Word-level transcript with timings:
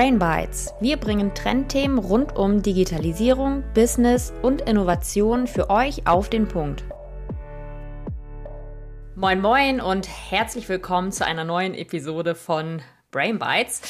Brain 0.00 0.18
Bites. 0.18 0.72
Wir 0.80 0.96
bringen 0.96 1.34
Trendthemen 1.34 1.98
rund 1.98 2.34
um 2.34 2.62
Digitalisierung, 2.62 3.62
Business 3.74 4.32
und 4.40 4.62
Innovation 4.62 5.46
für 5.46 5.68
euch 5.68 6.06
auf 6.06 6.30
den 6.30 6.48
Punkt. 6.48 6.84
Moin 9.14 9.42
moin 9.42 9.78
und 9.78 10.08
herzlich 10.08 10.70
willkommen 10.70 11.12
zu 11.12 11.26
einer 11.26 11.44
neuen 11.44 11.74
Episode 11.74 12.34
von 12.34 12.80
Brain 13.10 13.38
Bites. 13.38 13.82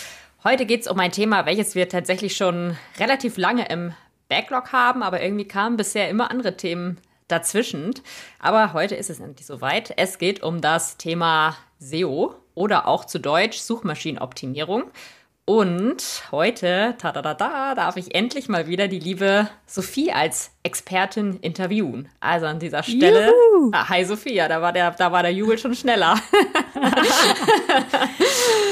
Heute 0.42 0.66
geht 0.66 0.80
es 0.80 0.88
um 0.88 0.98
ein 0.98 1.12
Thema, 1.12 1.46
welches 1.46 1.76
wir 1.76 1.88
tatsächlich 1.88 2.34
schon 2.36 2.76
relativ 2.98 3.36
lange 3.36 3.68
im 3.68 3.92
Backlog 4.28 4.72
haben, 4.72 5.04
aber 5.04 5.22
irgendwie 5.22 5.46
kamen 5.46 5.76
bisher 5.76 6.08
immer 6.08 6.32
andere 6.32 6.56
Themen 6.56 6.98
dazwischen. 7.28 7.94
Aber 8.40 8.72
heute 8.72 8.96
ist 8.96 9.10
es 9.10 9.20
endlich 9.20 9.46
soweit. 9.46 9.94
Es 9.96 10.18
geht 10.18 10.42
um 10.42 10.60
das 10.60 10.96
Thema 10.96 11.56
SEO 11.78 12.34
oder 12.56 12.88
auch 12.88 13.04
zu 13.04 13.20
Deutsch 13.20 13.58
Suchmaschinenoptimierung. 13.58 14.90
Und 15.50 16.22
heute, 16.30 16.94
ta 16.98 17.10
da 17.10 17.22
da 17.22 17.34
da, 17.34 17.74
darf 17.74 17.96
ich 17.96 18.14
endlich 18.14 18.48
mal 18.48 18.68
wieder 18.68 18.86
die 18.86 19.00
liebe 19.00 19.48
Sophie 19.66 20.12
als 20.12 20.52
Expertin 20.62 21.40
interviewen. 21.40 22.08
Also 22.20 22.46
an 22.46 22.60
dieser 22.60 22.84
Stelle, 22.84 23.32
ah, 23.72 23.88
hi 23.88 24.04
Sophia, 24.04 24.46
da 24.46 24.62
war 24.62 24.72
der, 24.72 24.92
da 24.92 25.10
war 25.10 25.24
der 25.24 25.32
Jubel 25.32 25.58
schon 25.58 25.74
schneller. 25.74 26.14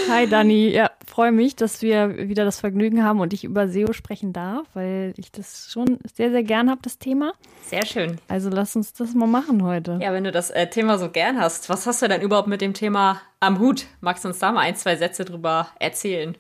hi 0.09 0.29
Dani, 0.29 0.69
ja, 0.69 0.93
freue 1.05 1.33
mich, 1.33 1.57
dass 1.57 1.83
wir 1.83 2.29
wieder 2.29 2.45
das 2.45 2.61
Vergnügen 2.61 3.03
haben 3.03 3.19
und 3.19 3.33
ich 3.33 3.43
über 3.43 3.67
SEO 3.67 3.93
sprechen 3.93 4.33
darf, 4.33 4.69
weil 4.75 5.15
ich 5.17 5.33
das 5.33 5.73
schon 5.73 5.99
sehr, 6.15 6.31
sehr 6.31 6.45
gern 6.45 6.71
habe, 6.71 6.81
das 6.83 6.99
Thema. 6.99 7.33
Sehr 7.63 7.87
schön. 7.87 8.19
Also 8.29 8.51
lass 8.51 8.77
uns 8.77 8.93
das 8.93 9.15
mal 9.15 9.27
machen 9.27 9.65
heute. 9.65 9.99
Ja, 10.01 10.13
wenn 10.13 10.23
du 10.23 10.31
das 10.31 10.51
äh, 10.51 10.69
Thema 10.69 10.99
so 10.99 11.11
gern 11.11 11.41
hast, 11.41 11.69
was 11.69 11.89
hast 11.89 12.03
du 12.03 12.09
denn 12.09 12.21
überhaupt 12.21 12.47
mit 12.47 12.61
dem 12.61 12.73
Thema 12.73 13.21
am 13.41 13.59
Hut? 13.59 13.87
Magst 14.01 14.23
du 14.23 14.29
uns 14.29 14.39
da 14.39 14.53
mal 14.53 14.61
ein, 14.61 14.77
zwei 14.77 14.95
Sätze 14.95 15.25
drüber 15.25 15.71
erzählen? 15.81 16.37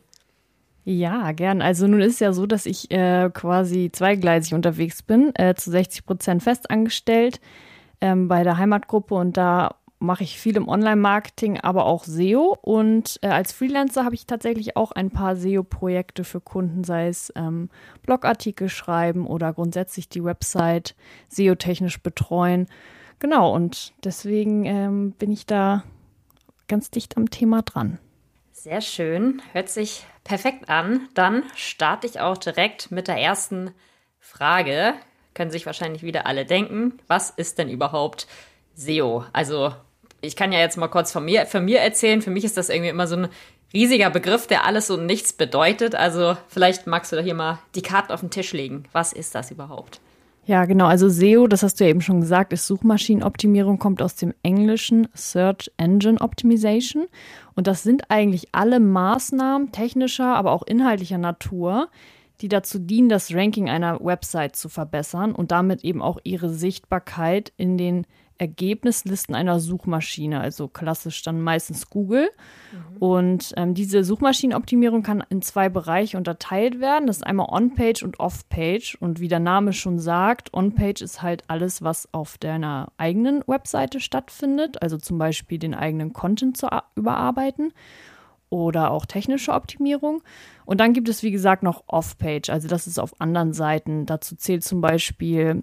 Ja, 0.90 1.32
gern. 1.32 1.60
Also 1.60 1.86
nun 1.86 2.00
ist 2.00 2.18
ja 2.18 2.32
so, 2.32 2.46
dass 2.46 2.64
ich 2.64 2.90
äh, 2.90 3.28
quasi 3.34 3.90
zweigleisig 3.92 4.54
unterwegs 4.54 5.02
bin, 5.02 5.34
äh, 5.34 5.54
zu 5.54 5.70
60 5.70 6.06
Prozent 6.06 6.42
festangestellt 6.42 7.42
ähm, 8.00 8.26
bei 8.26 8.42
der 8.42 8.56
Heimatgruppe 8.56 9.14
und 9.14 9.36
da 9.36 9.74
mache 9.98 10.24
ich 10.24 10.40
viel 10.40 10.56
im 10.56 10.66
Online-Marketing, 10.66 11.60
aber 11.60 11.84
auch 11.84 12.04
SEO. 12.04 12.56
Und 12.62 13.18
äh, 13.20 13.26
als 13.26 13.52
Freelancer 13.52 14.06
habe 14.06 14.14
ich 14.14 14.24
tatsächlich 14.24 14.78
auch 14.78 14.92
ein 14.92 15.10
paar 15.10 15.36
SEO-Projekte 15.36 16.24
für 16.24 16.40
Kunden, 16.40 16.84
sei 16.84 17.08
es 17.08 17.30
ähm, 17.36 17.68
Blogartikel 18.06 18.70
schreiben 18.70 19.26
oder 19.26 19.52
grundsätzlich 19.52 20.08
die 20.08 20.24
Website 20.24 20.94
SEO-technisch 21.28 22.02
betreuen. 22.02 22.66
Genau, 23.18 23.54
und 23.54 23.92
deswegen 24.04 24.64
ähm, 24.64 25.12
bin 25.18 25.32
ich 25.32 25.44
da 25.44 25.84
ganz 26.66 26.90
dicht 26.90 27.18
am 27.18 27.28
Thema 27.28 27.60
dran. 27.60 27.98
Sehr 28.52 28.80
schön, 28.80 29.42
hört 29.52 29.68
sich 29.68 30.06
perfekt 30.28 30.68
an. 30.68 31.08
Dann 31.14 31.42
starte 31.56 32.06
ich 32.06 32.20
auch 32.20 32.36
direkt 32.36 32.90
mit 32.90 33.08
der 33.08 33.16
ersten 33.16 33.72
Frage. 34.20 34.94
Können 35.34 35.50
sich 35.50 35.66
wahrscheinlich 35.66 36.02
wieder 36.02 36.26
alle 36.26 36.44
denken, 36.44 36.98
was 37.06 37.30
ist 37.30 37.58
denn 37.58 37.70
überhaupt 37.70 38.28
SEO? 38.74 39.24
Also 39.32 39.72
ich 40.20 40.36
kann 40.36 40.52
ja 40.52 40.60
jetzt 40.60 40.76
mal 40.76 40.88
kurz 40.88 41.10
von 41.12 41.24
mir, 41.24 41.46
von 41.46 41.64
mir 41.64 41.80
erzählen. 41.80 42.22
Für 42.22 42.30
mich 42.30 42.44
ist 42.44 42.56
das 42.56 42.68
irgendwie 42.68 42.90
immer 42.90 43.06
so 43.06 43.16
ein 43.16 43.28
riesiger 43.72 44.10
Begriff, 44.10 44.46
der 44.46 44.64
alles 44.64 44.90
und 44.90 45.06
nichts 45.06 45.32
bedeutet. 45.32 45.94
Also 45.94 46.36
vielleicht 46.48 46.86
magst 46.86 47.10
du 47.10 47.16
da 47.16 47.22
hier 47.22 47.34
mal 47.34 47.58
die 47.74 47.82
Karten 47.82 48.12
auf 48.12 48.20
den 48.20 48.30
Tisch 48.30 48.52
legen. 48.52 48.84
Was 48.92 49.12
ist 49.12 49.34
das 49.34 49.50
überhaupt? 49.50 50.00
Ja, 50.48 50.64
genau. 50.64 50.86
Also 50.86 51.10
SEO, 51.10 51.46
das 51.46 51.62
hast 51.62 51.78
du 51.78 51.84
ja 51.84 51.90
eben 51.90 52.00
schon 52.00 52.22
gesagt, 52.22 52.54
ist 52.54 52.66
Suchmaschinenoptimierung, 52.66 53.78
kommt 53.78 54.00
aus 54.00 54.14
dem 54.14 54.32
englischen 54.42 55.06
Search 55.12 55.70
Engine 55.76 56.18
Optimization. 56.22 57.04
Und 57.54 57.66
das 57.66 57.82
sind 57.82 58.10
eigentlich 58.10 58.48
alle 58.52 58.80
Maßnahmen 58.80 59.72
technischer, 59.72 60.34
aber 60.34 60.52
auch 60.52 60.62
inhaltlicher 60.62 61.18
Natur, 61.18 61.90
die 62.40 62.48
dazu 62.48 62.78
dienen, 62.78 63.10
das 63.10 63.34
Ranking 63.34 63.68
einer 63.68 64.02
Website 64.02 64.56
zu 64.56 64.70
verbessern 64.70 65.32
und 65.34 65.50
damit 65.50 65.84
eben 65.84 66.00
auch 66.00 66.18
ihre 66.24 66.48
Sichtbarkeit 66.48 67.52
in 67.58 67.76
den 67.76 68.06
Ergebnislisten 68.38 69.34
einer 69.34 69.60
Suchmaschine, 69.60 70.40
also 70.40 70.68
klassisch 70.68 71.22
dann 71.22 71.40
meistens 71.40 71.90
Google. 71.90 72.30
Mhm. 72.72 72.96
Und 72.98 73.52
ähm, 73.56 73.74
diese 73.74 74.04
Suchmaschinenoptimierung 74.04 75.02
kann 75.02 75.24
in 75.28 75.42
zwei 75.42 75.68
Bereiche 75.68 76.16
unterteilt 76.16 76.80
werden. 76.80 77.06
Das 77.06 77.18
ist 77.18 77.26
einmal 77.26 77.48
On-Page 77.50 78.04
und 78.04 78.20
Off-Page. 78.20 78.96
Und 79.00 79.20
wie 79.20 79.28
der 79.28 79.40
Name 79.40 79.72
schon 79.72 79.98
sagt, 79.98 80.54
On-Page 80.54 81.02
ist 81.02 81.20
halt 81.22 81.44
alles, 81.48 81.82
was 81.82 82.08
auf 82.12 82.38
deiner 82.38 82.92
eigenen 82.96 83.42
Webseite 83.46 84.00
stattfindet, 84.00 84.80
also 84.82 84.98
zum 84.98 85.18
Beispiel 85.18 85.58
den 85.58 85.74
eigenen 85.74 86.12
Content 86.12 86.56
zu 86.56 86.68
überarbeiten 86.94 87.72
oder 88.50 88.90
auch 88.90 89.06
technische 89.06 89.52
Optimierung. 89.52 90.22
Und 90.64 90.80
dann 90.80 90.92
gibt 90.92 91.08
es, 91.08 91.22
wie 91.22 91.30
gesagt, 91.30 91.62
noch 91.62 91.84
Off-Page, 91.86 92.50
also 92.50 92.68
das 92.68 92.86
ist 92.86 92.98
auf 92.98 93.20
anderen 93.20 93.52
Seiten. 93.52 94.06
Dazu 94.06 94.36
zählt 94.36 94.64
zum 94.64 94.80
Beispiel 94.80 95.62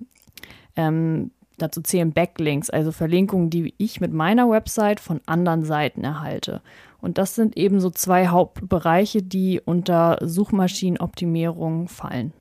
ähm, 0.75 1.31
Dazu 1.57 1.81
zählen 1.81 2.11
Backlinks, 2.11 2.69
also 2.69 2.91
Verlinkungen, 2.91 3.49
die 3.49 3.73
ich 3.77 4.01
mit 4.01 4.11
meiner 4.11 4.49
Website 4.49 4.99
von 4.99 5.21
anderen 5.25 5.63
Seiten 5.63 6.03
erhalte. 6.03 6.61
Und 6.99 7.17
das 7.17 7.35
sind 7.35 7.55
eben 7.55 7.79
so 7.79 7.89
zwei 7.89 8.27
Hauptbereiche, 8.27 9.21
die 9.21 9.61
unter 9.63 10.17
Suchmaschinenoptimierung 10.21 11.87
fallen. 11.87 12.33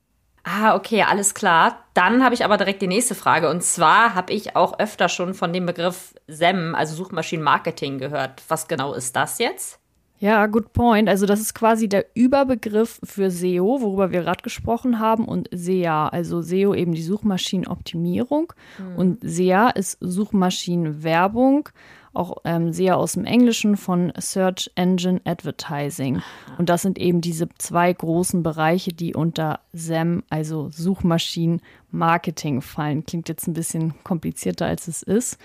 Ah, 0.43 0.75
okay, 0.75 1.01
alles 1.01 1.33
klar. 1.33 1.85
Dann 1.95 2.23
habe 2.23 2.35
ich 2.35 2.45
aber 2.45 2.57
direkt 2.57 2.81
die 2.81 2.87
nächste 2.87 3.15
Frage. 3.15 3.49
Und 3.49 3.63
zwar 3.63 4.13
habe 4.13 4.31
ich 4.31 4.55
auch 4.55 4.77
öfter 4.79 5.09
schon 5.09 5.33
von 5.33 5.51
dem 5.53 5.65
Begriff 5.65 6.13
SEM, 6.27 6.75
also 6.75 6.95
Suchmaschinenmarketing, 6.95 7.97
gehört. 7.97 8.43
Was 8.47 8.67
genau 8.67 8.93
ist 8.93 9.15
das 9.15 9.39
jetzt? 9.39 9.79
Ja, 10.19 10.45
good 10.45 10.71
point. 10.71 11.09
Also 11.09 11.25
das 11.25 11.41
ist 11.41 11.53
quasi 11.53 11.89
der 11.89 12.05
Überbegriff 12.13 12.99
für 13.03 13.29
SEO, 13.29 13.81
worüber 13.81 14.11
wir 14.11 14.21
gerade 14.21 14.43
gesprochen 14.43 14.99
haben, 14.99 15.25
und 15.25 15.49
SEA, 15.51 16.07
also 16.07 16.41
SEO 16.41 16.73
eben 16.73 16.93
die 16.93 17.03
Suchmaschinenoptimierung 17.03 18.53
mhm. 18.77 18.95
und 18.95 19.17
SEA 19.21 19.69
ist 19.69 19.97
Suchmaschinenwerbung, 19.99 21.69
auch 22.15 22.37
ähm, 22.43 22.73
SEA 22.73 22.95
aus 22.95 23.13
dem 23.13 23.25
Englischen 23.25 23.77
von 23.77 24.11
Search 24.17 24.71
Engine 24.75 25.21
Advertising. 25.25 26.21
Und 26.57 26.69
das 26.69 26.81
sind 26.81 26.97
eben 26.97 27.21
diese 27.21 27.49
zwei 27.57 27.91
großen 27.91 28.43
Bereiche, 28.43 28.93
die 28.93 29.13
unter 29.13 29.59
SEM, 29.73 30.23
also 30.29 30.69
Suchmaschinenmarketing 30.69 32.61
fallen. 32.61 33.05
Klingt 33.05 33.29
jetzt 33.29 33.47
ein 33.47 33.53
bisschen 33.53 33.93
komplizierter, 34.03 34.65
als 34.65 34.87
es 34.87 35.03
ist. 35.03 35.37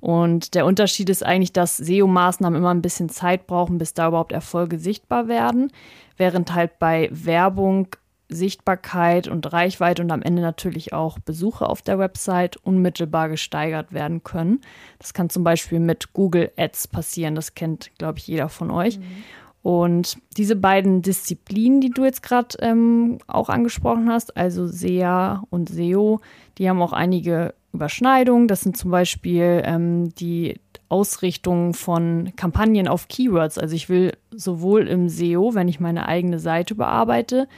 Und 0.00 0.54
der 0.54 0.66
Unterschied 0.66 1.08
ist 1.08 1.24
eigentlich, 1.24 1.52
dass 1.52 1.78
SEO-Maßnahmen 1.78 2.58
immer 2.58 2.74
ein 2.74 2.82
bisschen 2.82 3.08
Zeit 3.08 3.46
brauchen, 3.46 3.78
bis 3.78 3.94
da 3.94 4.08
überhaupt 4.08 4.32
Erfolge 4.32 4.78
sichtbar 4.78 5.28
werden, 5.28 5.72
während 6.16 6.54
halt 6.54 6.78
bei 6.78 7.08
Werbung 7.10 7.88
Sichtbarkeit 8.34 9.28
und 9.28 9.52
Reichweite 9.52 10.02
und 10.02 10.10
am 10.10 10.22
Ende 10.22 10.42
natürlich 10.42 10.92
auch 10.92 11.18
Besuche 11.18 11.68
auf 11.68 11.82
der 11.82 11.98
Website 11.98 12.56
unmittelbar 12.56 13.28
gesteigert 13.28 13.92
werden 13.92 14.22
können. 14.24 14.60
Das 14.98 15.14
kann 15.14 15.30
zum 15.30 15.44
Beispiel 15.44 15.80
mit 15.80 16.12
Google 16.12 16.50
Ads 16.56 16.88
passieren. 16.88 17.34
Das 17.34 17.54
kennt, 17.54 17.90
glaube 17.98 18.18
ich, 18.18 18.26
jeder 18.26 18.48
von 18.48 18.70
euch. 18.70 18.98
Mhm. 18.98 19.04
Und 19.62 20.18
diese 20.36 20.56
beiden 20.56 21.00
Disziplinen, 21.00 21.80
die 21.80 21.88
du 21.88 22.04
jetzt 22.04 22.22
gerade 22.22 22.58
ähm, 22.60 23.16
auch 23.26 23.48
angesprochen 23.48 24.10
hast, 24.10 24.36
also 24.36 24.66
SEA 24.66 25.42
und 25.48 25.70
SEO, 25.70 26.20
die 26.58 26.68
haben 26.68 26.82
auch 26.82 26.92
einige 26.92 27.54
Überschneidungen. 27.72 28.46
Das 28.46 28.60
sind 28.60 28.76
zum 28.76 28.90
Beispiel 28.90 29.62
ähm, 29.64 30.14
die 30.16 30.60
Ausrichtung 30.90 31.72
von 31.72 32.32
Kampagnen 32.36 32.88
auf 32.88 33.08
Keywords. 33.08 33.56
Also 33.56 33.74
ich 33.74 33.88
will 33.88 34.12
sowohl 34.30 34.86
im 34.86 35.08
SEO, 35.08 35.54
wenn 35.54 35.68
ich 35.68 35.80
meine 35.80 36.06
eigene 36.06 36.38
Seite 36.38 36.74
bearbeite, 36.74 37.48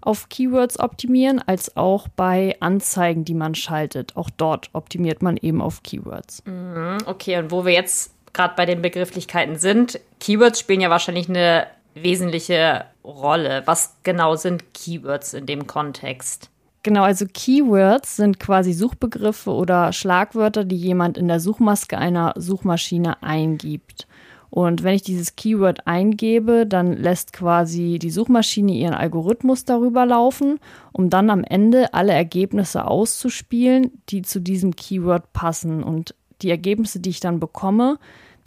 auf 0.00 0.28
Keywords 0.28 0.78
optimieren, 0.78 1.40
als 1.44 1.76
auch 1.76 2.08
bei 2.08 2.56
Anzeigen, 2.60 3.24
die 3.24 3.34
man 3.34 3.54
schaltet. 3.54 4.16
Auch 4.16 4.30
dort 4.30 4.70
optimiert 4.72 5.22
man 5.22 5.36
eben 5.36 5.60
auf 5.60 5.82
Keywords. 5.82 6.42
Mhm, 6.46 6.98
okay, 7.06 7.38
und 7.38 7.50
wo 7.50 7.64
wir 7.64 7.72
jetzt 7.72 8.12
gerade 8.32 8.54
bei 8.56 8.66
den 8.66 8.82
Begrifflichkeiten 8.82 9.56
sind, 9.56 10.00
Keywords 10.20 10.60
spielen 10.60 10.80
ja 10.80 10.90
wahrscheinlich 10.90 11.28
eine 11.28 11.66
wesentliche 11.94 12.84
Rolle. 13.04 13.62
Was 13.64 13.96
genau 14.02 14.36
sind 14.36 14.74
Keywords 14.74 15.34
in 15.34 15.46
dem 15.46 15.66
Kontext? 15.66 16.50
Genau, 16.84 17.02
also 17.02 17.26
Keywords 17.32 18.16
sind 18.16 18.38
quasi 18.38 18.72
Suchbegriffe 18.72 19.50
oder 19.50 19.92
Schlagwörter, 19.92 20.64
die 20.64 20.76
jemand 20.76 21.18
in 21.18 21.28
der 21.28 21.40
Suchmaske 21.40 21.98
einer 21.98 22.34
Suchmaschine 22.36 23.22
eingibt. 23.22 24.06
Und 24.50 24.82
wenn 24.82 24.94
ich 24.94 25.02
dieses 25.02 25.36
Keyword 25.36 25.86
eingebe, 25.86 26.66
dann 26.66 26.92
lässt 26.94 27.32
quasi 27.32 27.98
die 27.98 28.10
Suchmaschine 28.10 28.72
ihren 28.72 28.94
Algorithmus 28.94 29.64
darüber 29.64 30.06
laufen, 30.06 30.58
um 30.92 31.10
dann 31.10 31.30
am 31.30 31.44
Ende 31.44 31.92
alle 31.92 32.12
Ergebnisse 32.12 32.86
auszuspielen, 32.86 34.02
die 34.08 34.22
zu 34.22 34.40
diesem 34.40 34.74
Keyword 34.74 35.32
passen. 35.32 35.82
Und 35.82 36.14
die 36.42 36.50
Ergebnisse, 36.50 37.00
die 37.00 37.10
ich 37.10 37.20
dann 37.20 37.40
bekomme, 37.40 37.98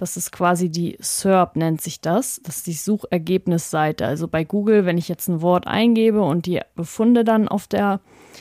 das 0.02 0.18
ist 0.18 0.32
quasi 0.32 0.70
die 0.70 0.98
SERP, 1.00 1.58
nennt 1.58 1.80
sich 1.80 2.02
das. 2.02 2.42
Das 2.44 2.58
ist 2.58 2.68
die 2.68 2.74
Suchergebnisseite. 2.74 4.04
Also 4.04 4.28
bei 4.28 4.44
Google, 4.44 4.86
wenn 4.88 4.98
ich 4.98 5.08
jetzt 5.08 5.28
ein 5.28 5.44
Wort 5.44 5.68
eingebe 5.68 6.24
und 6.24 6.48
die 6.48 6.60
Befunde 6.76 7.24
dann 7.24 7.48
auf 7.48 7.68
der 7.68 8.00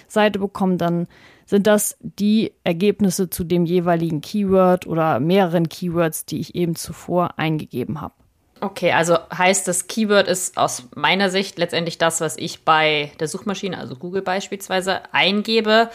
Seite 0.08 0.38
bekomme, 0.38 0.78
dann 0.78 1.06
sind 1.50 1.66
das 1.66 1.96
die 2.00 2.52
Ergebnisse 2.62 3.28
zu 3.28 3.42
dem 3.42 3.66
jeweiligen 3.66 4.20
Keyword 4.20 4.86
oder 4.86 5.18
mehreren 5.18 5.68
Keywords, 5.68 6.24
die 6.24 6.38
ich 6.38 6.54
eben 6.54 6.76
zuvor 6.76 7.38
eingegeben 7.38 8.00
habe. 8.00 8.14
Okay, 8.60 8.92
also 8.92 9.18
heißt 9.36 9.66
das 9.66 9.88
Keyword 9.88 10.28
ist 10.28 10.56
aus 10.56 10.84
meiner 10.94 11.28
Sicht 11.28 11.58
letztendlich 11.58 11.98
das, 11.98 12.20
was 12.20 12.36
ich 12.36 12.64
bei 12.64 13.10
der 13.18 13.26
Suchmaschine, 13.26 13.76
also 13.78 13.96
Google 13.96 14.22
beispielsweise, 14.22 15.00
eingebe. 15.12 15.90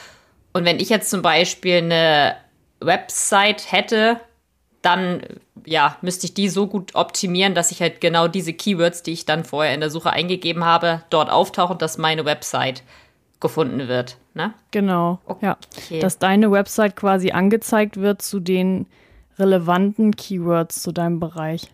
Und 0.51 0.65
wenn 0.65 0.79
ich 0.79 0.89
jetzt 0.89 1.09
zum 1.09 1.21
Beispiel 1.21 1.77
eine 1.77 2.35
Website 2.81 3.71
hätte, 3.71 4.19
dann 4.81 5.21
ja, 5.65 5.97
müsste 6.01 6.25
ich 6.25 6.33
die 6.33 6.49
so 6.49 6.67
gut 6.67 6.95
optimieren, 6.95 7.55
dass 7.55 7.71
ich 7.71 7.81
halt 7.81 8.01
genau 8.01 8.27
diese 8.27 8.53
Keywords, 8.53 9.03
die 9.03 9.13
ich 9.13 9.25
dann 9.25 9.45
vorher 9.45 9.73
in 9.73 9.79
der 9.79 9.89
Suche 9.89 10.11
eingegeben 10.11 10.65
habe, 10.65 11.01
dort 11.09 11.29
auftauchen, 11.29 11.77
dass 11.77 11.97
meine 11.97 12.25
Website 12.25 12.83
gefunden 13.39 13.87
wird. 13.87 14.17
Ne? 14.33 14.53
Genau. 14.71 15.19
Okay. 15.25 15.53
Ja. 15.89 15.99
Dass 15.99 16.19
deine 16.19 16.51
Website 16.51 16.95
quasi 16.95 17.31
angezeigt 17.31 17.97
wird 17.97 18.21
zu 18.21 18.39
den 18.39 18.87
relevanten 19.37 20.15
Keywords 20.15 20.81
zu 20.81 20.91
deinem 20.91 21.19
Bereich. 21.19 21.69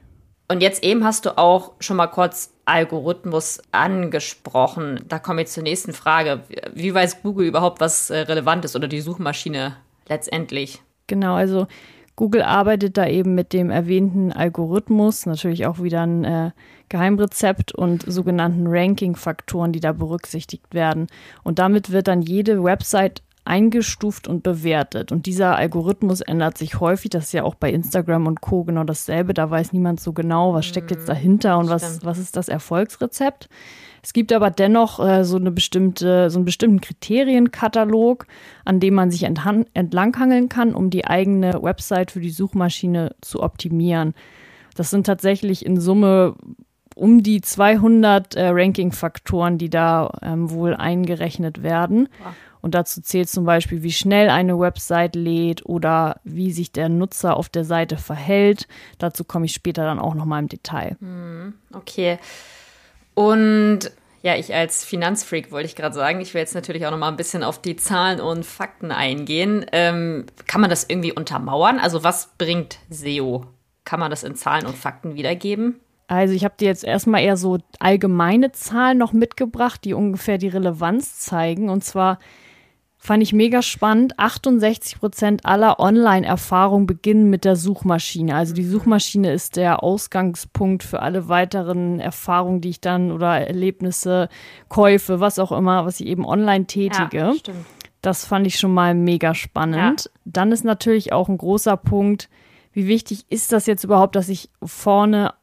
Und 0.47 0.61
jetzt 0.61 0.83
eben 0.83 1.05
hast 1.05 1.25
du 1.25 1.37
auch 1.37 1.71
schon 1.79 1.95
mal 1.97 2.07
kurz 2.07 2.53
Algorithmus 2.65 3.61
angesprochen. 3.71 4.99
Da 5.07 5.17
komme 5.17 5.43
ich 5.43 5.47
zur 5.47 5.63
nächsten 5.63 5.93
Frage. 5.93 6.41
Wie 6.73 6.93
weiß 6.93 7.21
Google 7.21 7.47
überhaupt, 7.47 7.79
was 7.79 8.09
äh, 8.09 8.19
relevant 8.19 8.65
ist 8.65 8.75
oder 8.75 8.87
die 8.87 9.01
Suchmaschine 9.01 9.77
letztendlich? 10.09 10.81
Genau, 11.07 11.35
also 11.35 11.67
Google 12.15 12.41
arbeitet 12.41 12.97
da 12.97 13.07
eben 13.07 13.33
mit 13.33 13.53
dem 13.53 13.69
erwähnten 13.69 14.31
Algorithmus, 14.31 15.25
natürlich 15.25 15.65
auch 15.65 15.81
wieder 15.81 16.01
ein 16.01 16.23
äh, 16.23 16.51
Geheimrezept 16.91 17.73
und 17.73 18.03
sogenannten 18.05 18.67
Ranking-Faktoren, 18.67 19.71
die 19.71 19.79
da 19.79 19.93
berücksichtigt 19.93 20.73
werden. 20.73 21.07
Und 21.43 21.57
damit 21.57 21.91
wird 21.91 22.07
dann 22.07 22.21
jede 22.21 22.63
Website 22.63 23.23
eingestuft 23.43 24.27
und 24.27 24.43
bewertet. 24.43 25.11
Und 25.11 25.25
dieser 25.25 25.55
Algorithmus 25.55 26.21
ändert 26.21 26.57
sich 26.57 26.79
häufig. 26.79 27.09
Das 27.09 27.25
ist 27.25 27.33
ja 27.33 27.43
auch 27.43 27.55
bei 27.55 27.71
Instagram 27.71 28.27
und 28.27 28.41
Co. 28.41 28.63
genau 28.63 28.83
dasselbe. 28.83 29.33
Da 29.33 29.49
weiß 29.49 29.73
niemand 29.73 29.99
so 29.99 30.13
genau, 30.13 30.53
was 30.53 30.67
steckt 30.67 30.91
jetzt 30.91 31.03
mhm. 31.03 31.13
dahinter 31.13 31.57
und 31.57 31.69
was, 31.69 32.05
was 32.05 32.19
ist 32.19 32.37
das 32.37 32.49
Erfolgsrezept. 32.49 33.49
Es 34.03 34.13
gibt 34.13 34.31
aber 34.33 34.51
dennoch 34.51 34.99
äh, 34.99 35.23
so 35.23 35.37
eine 35.37 35.51
bestimmte, 35.51 36.29
so 36.29 36.39
einen 36.39 36.45
bestimmten 36.45 36.81
Kriterienkatalog, 36.81 38.27
an 38.65 38.79
dem 38.79 38.93
man 38.95 39.11
sich 39.11 39.23
entlanghangeln 39.23 40.49
kann, 40.49 40.75
um 40.75 40.89
die 40.89 41.05
eigene 41.05 41.61
Website 41.61 42.11
für 42.11 42.19
die 42.19 42.31
Suchmaschine 42.31 43.15
zu 43.21 43.41
optimieren. 43.41 44.13
Das 44.75 44.89
sind 44.89 45.05
tatsächlich 45.05 45.65
in 45.65 45.79
Summe 45.79 46.35
um 46.95 47.23
die 47.23 47.41
200 47.41 48.35
äh, 48.35 48.47
Ranking-Faktoren, 48.49 49.57
die 49.57 49.69
da 49.69 50.11
ähm, 50.21 50.51
wohl 50.51 50.75
eingerechnet 50.75 51.63
werden. 51.63 52.09
Wow. 52.23 52.33
Und 52.61 52.75
dazu 52.75 53.01
zählt 53.01 53.29
zum 53.29 53.43
Beispiel, 53.43 53.81
wie 53.83 53.91
schnell 53.91 54.29
eine 54.29 54.59
Website 54.59 55.15
lädt 55.15 55.65
oder 55.65 56.21
wie 56.23 56.51
sich 56.51 56.71
der 56.71 56.89
Nutzer 56.89 57.35
auf 57.35 57.49
der 57.49 57.65
Seite 57.65 57.97
verhält. 57.97 58.67
Dazu 58.99 59.23
komme 59.23 59.45
ich 59.45 59.53
später 59.53 59.83
dann 59.83 59.99
auch 59.99 60.13
nochmal 60.13 60.41
im 60.41 60.47
Detail. 60.47 60.95
Hm, 60.99 61.55
okay. 61.73 62.19
Und 63.15 63.91
ja, 64.21 64.35
ich 64.35 64.53
als 64.53 64.85
Finanzfreak 64.85 65.51
wollte 65.51 65.65
ich 65.65 65.75
gerade 65.75 65.95
sagen, 65.95 66.21
ich 66.21 66.33
will 66.33 66.41
jetzt 66.41 66.53
natürlich 66.53 66.85
auch 66.85 66.91
noch 66.91 66.99
mal 66.99 67.09
ein 67.09 67.17
bisschen 67.17 67.43
auf 67.43 67.59
die 67.59 67.75
Zahlen 67.75 68.21
und 68.21 68.45
Fakten 68.45 68.91
eingehen. 68.91 69.65
Ähm, 69.71 70.27
kann 70.45 70.61
man 70.61 70.69
das 70.69 70.85
irgendwie 70.87 71.11
untermauern? 71.11 71.79
Also 71.79 72.03
was 72.03 72.29
bringt 72.37 72.77
SEO? 72.89 73.47
Kann 73.83 73.99
man 73.99 74.11
das 74.11 74.23
in 74.23 74.35
Zahlen 74.35 74.67
und 74.67 74.77
Fakten 74.77 75.15
wiedergeben? 75.15 75.79
Also 76.07 76.33
ich 76.33 76.43
habe 76.43 76.55
dir 76.59 76.67
jetzt 76.67 76.83
erstmal 76.83 77.21
eher 77.21 77.37
so 77.37 77.59
allgemeine 77.79 78.51
Zahlen 78.51 78.97
noch 78.97 79.13
mitgebracht, 79.13 79.83
die 79.83 79.93
ungefähr 79.93 80.37
die 80.37 80.49
Relevanz 80.49 81.19
zeigen. 81.19 81.69
Und 81.69 81.83
zwar 81.83 82.19
Fand 83.03 83.23
ich 83.23 83.33
mega 83.33 83.63
spannend. 83.63 84.19
68 84.19 84.99
Prozent 84.99 85.43
aller 85.43 85.79
Online-Erfahrungen 85.79 86.85
beginnen 86.85 87.31
mit 87.31 87.45
der 87.45 87.55
Suchmaschine. 87.55 88.35
Also 88.35 88.53
die 88.53 88.63
Suchmaschine 88.63 89.33
ist 89.33 89.55
der 89.55 89.81
Ausgangspunkt 89.81 90.83
für 90.83 91.01
alle 91.01 91.27
weiteren 91.27 91.99
Erfahrungen, 91.99 92.61
die 92.61 92.69
ich 92.69 92.79
dann 92.79 93.11
oder 93.11 93.39
Erlebnisse, 93.39 94.29
Käufe, 94.69 95.19
was 95.19 95.39
auch 95.39 95.51
immer, 95.51 95.83
was 95.87 95.99
ich 95.99 96.05
eben 96.05 96.27
online 96.27 96.67
tätige. 96.67 97.17
Ja, 97.17 97.33
stimmt. 97.33 97.65
Das 98.03 98.23
fand 98.23 98.45
ich 98.45 98.59
schon 98.59 98.71
mal 98.71 98.93
mega 98.93 99.33
spannend. 99.33 100.03
Ja. 100.03 100.11
Dann 100.25 100.51
ist 100.51 100.63
natürlich 100.63 101.11
auch 101.11 101.27
ein 101.27 101.39
großer 101.39 101.77
Punkt, 101.77 102.29
wie 102.71 102.85
wichtig 102.85 103.25
ist 103.29 103.51
das 103.51 103.65
jetzt 103.65 103.83
überhaupt, 103.83 104.15
dass 104.15 104.29
ich 104.29 104.51
vorne 104.63 105.33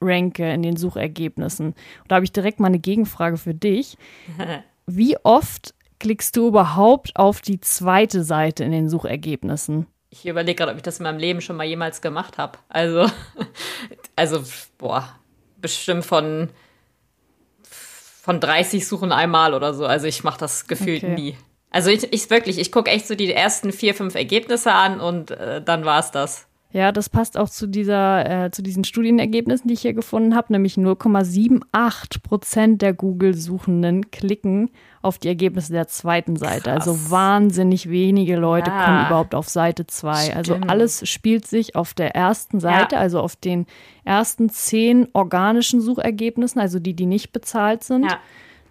ranke 0.00 0.50
in 0.52 0.62
den 0.62 0.76
Suchergebnissen? 0.76 1.68
Und 1.68 1.76
da 2.08 2.16
habe 2.16 2.24
ich 2.24 2.32
direkt 2.32 2.60
mal 2.60 2.68
eine 2.68 2.78
Gegenfrage 2.78 3.36
für 3.36 3.54
dich. 3.54 3.96
Wie 4.86 5.16
oft 5.24 5.74
klickst 5.98 6.36
du 6.36 6.48
überhaupt 6.48 7.16
auf 7.16 7.40
die 7.40 7.60
zweite 7.60 8.22
Seite 8.22 8.64
in 8.64 8.72
den 8.72 8.88
Suchergebnissen? 8.88 9.86
Ich 10.10 10.26
überlege 10.26 10.56
gerade, 10.56 10.72
ob 10.72 10.76
ich 10.76 10.82
das 10.82 10.98
in 10.98 11.04
meinem 11.04 11.18
Leben 11.18 11.40
schon 11.40 11.56
mal 11.56 11.64
jemals 11.64 12.00
gemacht 12.00 12.38
habe. 12.38 12.58
Also, 12.68 13.06
also, 14.16 14.42
boah, 14.78 15.08
bestimmt 15.60 16.04
von, 16.04 16.50
von 17.62 18.40
30 18.40 18.86
Suchen 18.86 19.12
einmal 19.12 19.54
oder 19.54 19.74
so. 19.74 19.86
Also 19.86 20.06
ich 20.06 20.24
mache 20.24 20.38
das 20.38 20.66
gefühlt 20.66 21.02
okay. 21.02 21.14
nie. 21.14 21.36
Also 21.70 21.90
ich, 21.90 22.12
ich 22.12 22.30
wirklich, 22.30 22.58
ich 22.58 22.72
gucke 22.72 22.90
echt 22.90 23.06
so 23.06 23.14
die 23.14 23.32
ersten 23.32 23.72
vier, 23.72 23.94
fünf 23.94 24.14
Ergebnisse 24.14 24.72
an 24.72 25.00
und 25.00 25.32
äh, 25.32 25.60
dann 25.60 25.84
war 25.84 26.00
es 26.00 26.10
das. 26.10 26.46
Ja, 26.76 26.92
das 26.92 27.08
passt 27.08 27.38
auch 27.38 27.48
zu 27.48 27.66
dieser, 27.66 28.44
äh, 28.44 28.50
zu 28.50 28.62
diesen 28.62 28.84
Studienergebnissen, 28.84 29.66
die 29.66 29.72
ich 29.72 29.80
hier 29.80 29.94
gefunden 29.94 30.34
habe, 30.34 30.52
nämlich 30.52 30.74
0,78 30.74 32.22
Prozent 32.22 32.82
der 32.82 32.92
Google-Suchenden 32.92 34.10
klicken 34.10 34.68
auf 35.00 35.16
die 35.16 35.28
Ergebnisse 35.28 35.72
der 35.72 35.88
zweiten 35.88 36.36
Seite. 36.36 36.70
Also 36.72 36.90
Krass. 36.90 37.00
Also 37.00 37.10
wahnsinnig 37.10 37.88
wenige 37.88 38.36
Leute 38.36 38.70
ja. 38.70 38.84
kommen 38.84 39.06
überhaupt 39.06 39.34
auf 39.34 39.48
Seite 39.48 39.86
2. 39.86 40.36
Also 40.36 40.58
alles 40.66 41.08
spielt 41.08 41.46
sich 41.46 41.76
auf 41.76 41.94
der 41.94 42.14
ersten 42.14 42.60
Seite, 42.60 42.96
ja. 42.96 43.00
also 43.00 43.20
auf 43.20 43.36
den 43.36 43.64
ersten 44.04 44.50
zehn 44.50 45.08
organischen 45.14 45.80
Suchergebnissen, 45.80 46.60
also 46.60 46.78
die, 46.78 46.92
die 46.92 47.06
nicht 47.06 47.32
bezahlt 47.32 47.84
sind. 47.84 48.04
Ja. 48.04 48.18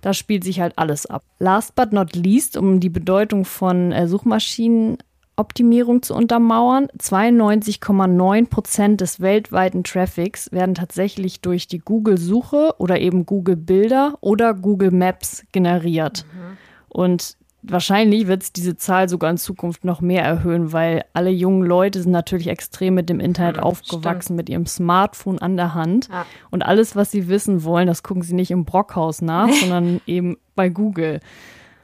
Da 0.02 0.13
spielt 0.13 0.44
sich 0.44 0.60
halt 0.60 0.78
alles 0.78 1.07
ab. 1.07 1.24
Last 1.40 1.74
but 1.74 1.92
not 1.92 2.16
least, 2.16 2.56
um 2.56 2.80
die 2.80 2.90
Bedeutung 2.90 3.46
von 3.46 3.92
äh, 3.92 4.07
Suchmaschinen 4.07 5.00
Optimierung 5.38 6.02
zu 6.02 6.14
untermauern. 6.16 6.88
92,9 6.98 8.50
Prozent 8.50 9.02
des 9.02 9.20
weltweiten 9.20 9.84
Traffics 9.84 10.52
werden 10.52 10.76
tatsächlich 10.76 11.42
durch 11.42 11.68
die 11.68 11.80
Google-Suche 11.80 12.76
oder 12.78 13.00
eben 13.00 13.26
Google-Bilder 13.26 14.18
oder 14.22 14.54
Google 14.54 14.92
Maps 14.92 15.44
generiert. 15.52 16.26
Mhm. 16.34 16.58
Und 16.90 17.38
wahrscheinlich 17.62 18.28
wird 18.28 18.44
es 18.44 18.54
diese 18.54 18.78
Zahl 18.78 19.10
sogar 19.10 19.30
in 19.32 19.38
Zukunft 19.38 19.86
noch 19.86 20.02
mehr 20.02 20.24
erhöhen, 20.24 20.72
weil 20.72 21.04
alle 21.14 21.32
jungen 21.32 21.64
Leute 21.64 22.02
sind 22.02 22.12
natürlich 22.12 22.48
extrem 22.48 22.94
mit 22.94 23.10
dem 23.10 23.20
Internet 23.20 23.58
mhm, 23.58 23.64
aufgewachsen, 23.64 24.24
stimmt. 24.24 24.38
mit 24.38 24.50
ihrem 24.50 24.66
Smartphone 24.66 25.40
an 25.40 25.57
der 25.57 25.74
Hand. 25.74 26.07
Ja. 26.09 26.26
Und 26.52 26.64
alles, 26.64 26.95
was 26.95 27.12
sie 27.12 27.28
wissen 27.28 27.64
wollen, 27.64 27.88
das 27.88 28.04
gucken 28.04 28.24
sie 28.24 28.36
nicht 28.36 28.52
im 28.52 28.66
Brockhaus 28.66 29.21
nach, 29.21 29.50
sondern 29.62 30.02
eben 30.06 30.38
bei 30.56 30.69
Google. 30.69 31.19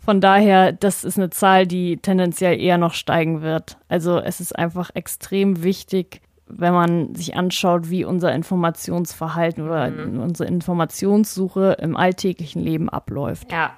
Von 0.03 0.19
daher, 0.19 0.71
das 0.71 1.03
ist 1.03 1.17
eine 1.17 1.29
Zahl, 1.29 1.67
die 1.67 1.97
tendenziell 1.97 2.59
eher 2.59 2.79
noch 2.79 2.93
steigen 2.93 3.41
wird. 3.41 3.77
Also 3.87 4.17
es 4.17 4.39
ist 4.39 4.57
einfach 4.57 4.89
extrem 4.95 5.61
wichtig, 5.61 6.21
wenn 6.47 6.73
man 6.73 7.15
sich 7.15 7.35
anschaut, 7.35 7.89
wie 7.89 8.03
unser 8.03 8.33
Informationsverhalten 8.33 9.63
oder 9.63 9.91
mhm. 9.91 10.19
unsere 10.19 10.49
Informationssuche 10.49 11.77
im 11.79 11.95
alltäglichen 11.95 12.63
Leben 12.63 12.89
abläuft. 12.89 13.51
Ja, 13.51 13.75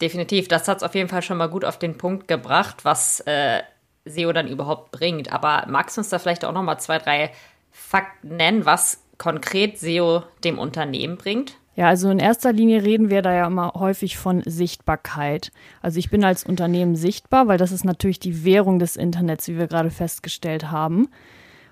definitiv. 0.00 0.48
Das 0.48 0.66
hat 0.66 0.78
es 0.78 0.82
auf 0.82 0.96
jeden 0.96 1.08
Fall 1.08 1.22
schon 1.22 1.38
mal 1.38 1.48
gut 1.48 1.64
auf 1.64 1.78
den 1.78 1.96
Punkt 1.96 2.26
gebracht, 2.26 2.84
was 2.84 3.20
äh, 3.20 3.62
SEO 4.04 4.32
dann 4.32 4.48
überhaupt 4.48 4.90
bringt. 4.90 5.32
Aber 5.32 5.66
magst 5.68 5.96
du 5.96 6.00
uns 6.00 6.08
da 6.08 6.18
vielleicht 6.18 6.44
auch 6.44 6.52
noch 6.52 6.62
mal 6.62 6.78
zwei, 6.78 6.98
drei 6.98 7.30
Fakten 7.70 8.36
nennen, 8.36 8.66
was 8.66 9.04
konkret 9.18 9.78
SEO 9.78 10.24
dem 10.42 10.58
Unternehmen 10.58 11.16
bringt? 11.16 11.54
Ja, 11.78 11.86
also 11.86 12.10
in 12.10 12.18
erster 12.18 12.52
Linie 12.52 12.82
reden 12.82 13.08
wir 13.08 13.22
da 13.22 13.32
ja 13.32 13.46
immer 13.46 13.74
häufig 13.76 14.18
von 14.18 14.42
Sichtbarkeit. 14.44 15.52
Also 15.80 16.00
ich 16.00 16.10
bin 16.10 16.24
als 16.24 16.42
Unternehmen 16.42 16.96
sichtbar, 16.96 17.46
weil 17.46 17.56
das 17.56 17.70
ist 17.70 17.84
natürlich 17.84 18.18
die 18.18 18.44
Währung 18.44 18.80
des 18.80 18.96
Internets, 18.96 19.46
wie 19.46 19.58
wir 19.58 19.68
gerade 19.68 19.90
festgestellt 19.92 20.72
haben. 20.72 21.06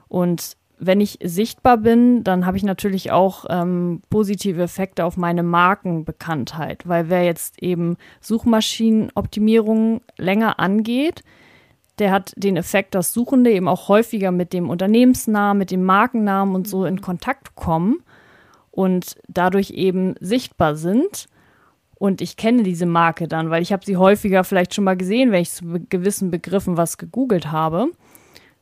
Und 0.07 0.57
wenn 0.79 1.01
ich 1.01 1.19
sichtbar 1.25 1.79
bin, 1.79 2.23
dann 2.23 2.47
habe 2.47 2.57
ich 2.57 2.63
natürlich 2.63 3.11
auch 3.11 3.47
ähm, 3.51 4.01
positive 4.09 4.63
Effekte 4.63 5.05
auf 5.05 5.17
meine 5.17 5.43
Markenbekanntheit, 5.43 6.87
weil 6.87 7.09
wer 7.09 7.25
jetzt 7.25 7.61
eben 7.61 7.97
Suchmaschinenoptimierung 8.21 10.03
länger 10.19 10.61
angeht, 10.61 11.25
der 11.99 12.13
hat 12.13 12.33
den 12.37 12.57
Effekt, 12.57 12.95
dass 12.95 13.13
Suchende 13.13 13.51
eben 13.51 13.67
auch 13.67 13.89
häufiger 13.89 14.31
mit 14.31 14.53
dem 14.53 14.71
Unternehmensnamen, 14.71 15.59
mit 15.59 15.73
dem 15.73 15.83
Markennamen 15.83 16.55
und 16.55 16.69
so 16.69 16.85
in 16.85 17.01
Kontakt 17.01 17.57
kommen 17.57 18.05
und 18.77 19.17
dadurch 19.27 19.71
eben 19.71 20.17
sichtbar 20.21 20.77
sind. 20.77 21.27
Und 21.99 22.21
ich 22.21 22.37
kenne 22.37 22.63
diese 22.63 22.85
Marke 22.85 23.27
dann, 23.27 23.49
weil 23.49 23.63
ich 23.63 23.73
habe 23.73 23.87
sie 23.87 23.97
häufiger 23.97 24.45
vielleicht 24.45 24.75
schon 24.75 24.85
mal 24.85 24.99
gesehen, 24.99 25.33
wenn 25.33 25.41
ich 25.41 25.51
zu 25.51 25.65
gewissen 25.89 26.31
Begriffen 26.31 26.77
was 26.77 26.99
gegoogelt 26.99 27.51
habe. 27.51 27.89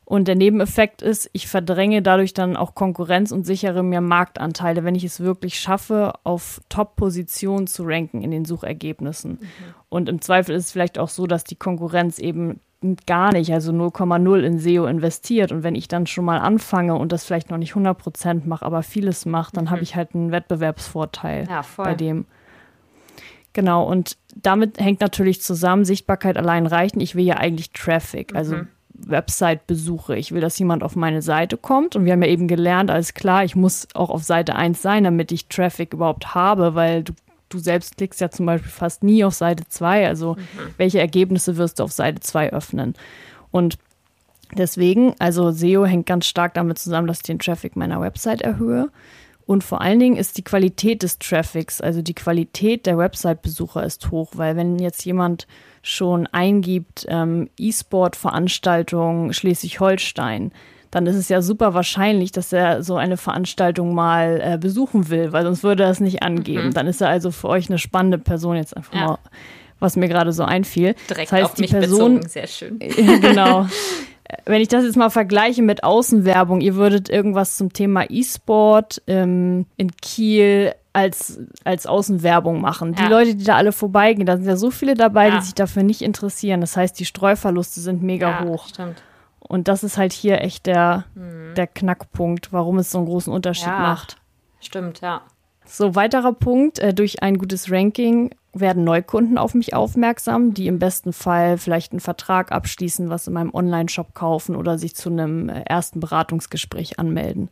Und 0.04 0.28
der 0.28 0.34
Nebeneffekt 0.34 1.00
ist, 1.00 1.30
ich 1.32 1.49
verdränge 1.49 2.02
dadurch 2.02 2.34
dann 2.34 2.56
auch 2.56 2.75
Konkurrenz 2.75 3.32
und 3.32 3.46
sichere 3.46 3.82
mir 3.82 4.02
Marktanteile, 4.02 4.84
wenn 4.84 4.94
ich 4.94 5.04
es 5.04 5.20
wirklich 5.20 5.58
schaffe, 5.58 6.12
auf 6.25 6.61
Top-Positionen 6.68 7.66
zu 7.66 7.84
ranken 7.84 8.23
in 8.23 8.30
den 8.30 8.44
Suchergebnissen. 8.44 9.32
Mhm. 9.32 9.49
Und 9.88 10.08
im 10.08 10.20
Zweifel 10.20 10.54
ist 10.54 10.66
es 10.66 10.73
vielleicht 10.73 10.99
auch 10.99 11.08
so, 11.08 11.26
dass 11.26 11.44
die 11.44 11.56
Konkurrenz 11.56 12.18
eben 12.18 12.61
gar 13.06 13.32
nicht, 13.32 13.50
also 13.52 13.73
0,0 13.73 14.40
in 14.40 14.58
SEO 14.58 14.87
investiert. 14.87 15.52
Und 15.52 15.62
wenn 15.62 15.75
ich 15.75 15.88
dann 15.88 16.06
schon 16.06 16.26
mal 16.26 16.38
anfange 16.38 16.96
und 16.96 17.12
das 17.12 17.25
vielleicht 17.25 17.50
noch 17.50 17.56
nicht 17.56 17.70
100 17.70 17.96
Prozent 17.96 18.46
mache, 18.46 18.66
aber 18.66 18.82
vieles 18.82 19.25
mache, 19.25 19.52
dann 19.54 19.64
mhm. 19.64 19.70
habe 19.70 19.82
ich 19.82 19.96
halt 19.96 20.14
einen 20.14 20.32
Wettbewerbsvorteil 20.32 21.46
ja, 21.49 21.62
bei 21.78 21.94
dem. 21.94 22.26
Genau, 23.54 23.88
und 23.88 24.18
damit 24.34 24.80
hängt 24.80 25.00
natürlich 25.00 25.40
zusammen, 25.40 25.84
Sichtbarkeit 25.84 26.37
allein 26.37 26.66
reicht 26.66 26.96
nicht. 26.96 27.11
Ich 27.11 27.14
will 27.14 27.25
ja 27.25 27.37
eigentlich 27.37 27.70
Traffic, 27.70 28.34
also 28.34 28.56
mhm. 28.56 28.68
Website-Besuche. 28.95 30.17
Ich 30.17 30.33
will, 30.33 30.41
dass 30.41 30.59
jemand 30.59 30.83
auf 30.83 30.97
meine 30.97 31.23
Seite 31.23 31.57
kommt. 31.57 31.97
Und 31.97 32.05
wir 32.05 32.13
haben 32.13 32.23
ja 32.23 32.29
eben 32.29 32.49
gelernt, 32.49 32.91
alles 32.91 33.15
klar, 33.15 33.45
ich 33.45 33.57
muss 33.57 33.89
auch 33.95 34.11
auf 34.11 34.23
Seite 34.23 34.57
1 34.57 34.81
sein, 34.81 35.05
damit 35.05 35.33
ich 35.33 35.49
Traffic 35.49 35.93
überhaupt 35.93 36.35
habe, 36.35 36.75
weil 36.75 37.03
du, 37.03 37.13
du 37.49 37.59
selbst 37.59 37.97
klickst 37.97 38.21
ja 38.21 38.31
zum 38.31 38.47
Beispiel 38.47 38.71
fast 38.71 39.03
nie 39.03 39.25
auf 39.25 39.35
Seite 39.35 39.65
2. 39.69 40.07
Also 40.07 40.35
mhm. 40.35 40.75
welche 40.77 41.01
Ergebnisse 41.01 41.57
wirst 41.57 41.81
du 41.81 41.85
auf 41.85 41.93
Seite 41.93 42.21
2 42.21 42.53
öffnen? 42.53 42.95
Und 43.51 43.79
deswegen, 44.57 45.15
also 45.19 45.51
SEO 45.51 45.85
hängt 45.85 46.07
ganz 46.07 46.27
stark 46.27 46.55
damit 46.55 46.79
zusammen, 46.79 47.09
dass 47.09 47.19
ich 47.19 47.25
den 47.25 47.39
Traffic 47.39 47.77
meiner 47.77 48.01
Website 48.01 48.43
erhöhe. 48.43 48.91
Und 49.47 49.63
vor 49.63 49.83
allen 49.83 50.01
Dingen 50.01 50.17
ist 50.17 50.39
die 50.39 50.45
Qualität 50.45 51.03
des 51.03 51.19
Traffics, 51.19 51.81
also 51.81 52.01
die 52.01 52.15
Qualität 52.15 52.87
der 52.87 52.97
Website-Besucher 52.97 53.85
ist 53.85 54.11
hoch, 54.11 54.33
weil 54.35 54.57
wenn 54.57 54.79
jetzt 54.79 55.05
jemand 55.05 55.47
schon 55.83 56.27
eingibt, 56.29 57.05
ähm, 57.09 57.51
E-Sport-Veranstaltung 57.59 59.33
Schleswig-Holstein, 59.35 60.51
dann 60.91 61.07
ist 61.07 61.17
es 61.17 61.29
ja 61.29 61.43
super 61.43 61.75
wahrscheinlich, 61.75 62.33
dass 62.33 62.53
er 62.53 62.83
so 62.83 62.97
eine 62.97 63.17
Veranstaltung 63.17 63.95
mal 63.95 64.41
äh, 64.43 64.59
besuchen 64.59 65.11
will, 65.11 65.33
weil 65.33 65.43
sonst 65.45 65.63
würde 65.63 65.83
er 65.83 65.91
es 65.91 66.01
nicht 66.01 66.23
angeben. 66.23 66.69
Mhm. 66.69 66.75
Dann 66.75 66.87
ist 66.87 67.01
er 67.01 67.09
also 67.09 67.31
für 67.31 67.49
euch 67.49 67.69
eine 67.69 67.79
spannende 67.79 68.19
Person 68.19 68.57
jetzt 68.57 68.77
einfach 68.77 68.95
ja. 68.95 69.07
mal, 69.07 69.19
was 69.81 69.97
mir 69.97 70.09
gerade 70.09 70.33
so 70.33 70.45
einfiel. 70.45 70.95
Direkt 71.11 71.33
das 71.33 71.33
heißt, 71.33 71.45
auf 71.45 71.55
die 71.55 71.63
mich 71.63 71.73
Person, 71.73 72.15
bezogen, 72.15 72.29
sehr 72.29 72.47
schön. 72.47 72.79
genau. 73.21 73.67
wenn 74.47 74.61
ich 74.61 74.69
das 74.69 74.85
jetzt 74.85 74.97
mal 74.97 75.11
vergleiche 75.11 75.62
mit 75.62 75.85
Außenwerbung, 75.85 76.61
ihr 76.61 76.76
würdet 76.76 77.09
irgendwas 77.09 77.57
zum 77.57 77.73
Thema 77.73 78.07
E-Sport 78.09 79.02
ähm, 79.07 79.66
in 79.76 79.90
Kiel 79.97 80.75
als, 80.93 81.40
als 81.64 81.87
Außenwerbung 81.87 82.61
machen. 82.61 82.95
Ja. 82.95 83.04
Die 83.04 83.11
Leute, 83.11 83.35
die 83.35 83.45
da 83.45 83.57
alle 83.57 83.73
vorbeigehen, 83.73 84.26
da 84.26 84.37
sind 84.37 84.47
ja 84.47 84.57
so 84.57 84.71
viele 84.71 84.95
dabei, 84.95 85.28
ja. 85.28 85.38
die 85.38 85.45
sich 85.45 85.54
dafür 85.54 85.83
nicht 85.83 86.02
interessieren. 86.02 86.61
Das 86.61 86.76
heißt, 86.76 86.99
die 86.99 87.04
Streuverluste 87.04 87.81
sind 87.81 88.02
mega 88.02 88.31
ja, 88.31 88.45
hoch. 88.45 88.69
Stimmt. 88.69 89.02
Und 89.40 89.69
das 89.69 89.85
ist 89.85 89.99
halt 89.99 90.12
hier 90.12 90.40
echt 90.40 90.66
der, 90.66 91.04
mhm. 91.14 91.54
der 91.57 91.66
Knackpunkt, 91.66 92.52
warum 92.52 92.78
es 92.78 92.90
so 92.90 92.99
einen 92.99 93.07
großen 93.07 93.33
Unterschied 93.33 93.69
macht. 93.69 94.16
Stimmt, 94.61 95.00
ja. 95.00 95.21
So, 95.66 95.94
weiterer 95.94 96.33
Punkt, 96.33 96.78
äh, 96.78 96.92
durch 96.92 97.23
ein 97.23 97.38
gutes 97.38 97.71
Ranking 97.71 98.30
werden 98.52 98.85
Neukunden 98.85 99.38
auf 99.38 99.54
mich 99.54 99.75
aufmerksam, 99.75 100.54
die 100.54 100.66
im 100.66 100.78
besten 100.78 101.12
Fall 101.12 101.59
vielleicht 101.59 101.92
einen 101.92 102.00
Vertrag 102.00 102.52
abschließen, 102.52 103.11
was 103.11 103.26
in 103.26 103.33
meinem 103.33 103.52
Online-Shop 103.52 104.14
kaufen 104.14 104.56
oder 104.56 104.78
sich 104.78 104.94
zu 104.94 105.11
einem 105.11 105.49
äh, 105.49 105.62
ersten 105.62 106.00
Beratungsgespräch 106.00 106.99
anmelden. 106.99 107.50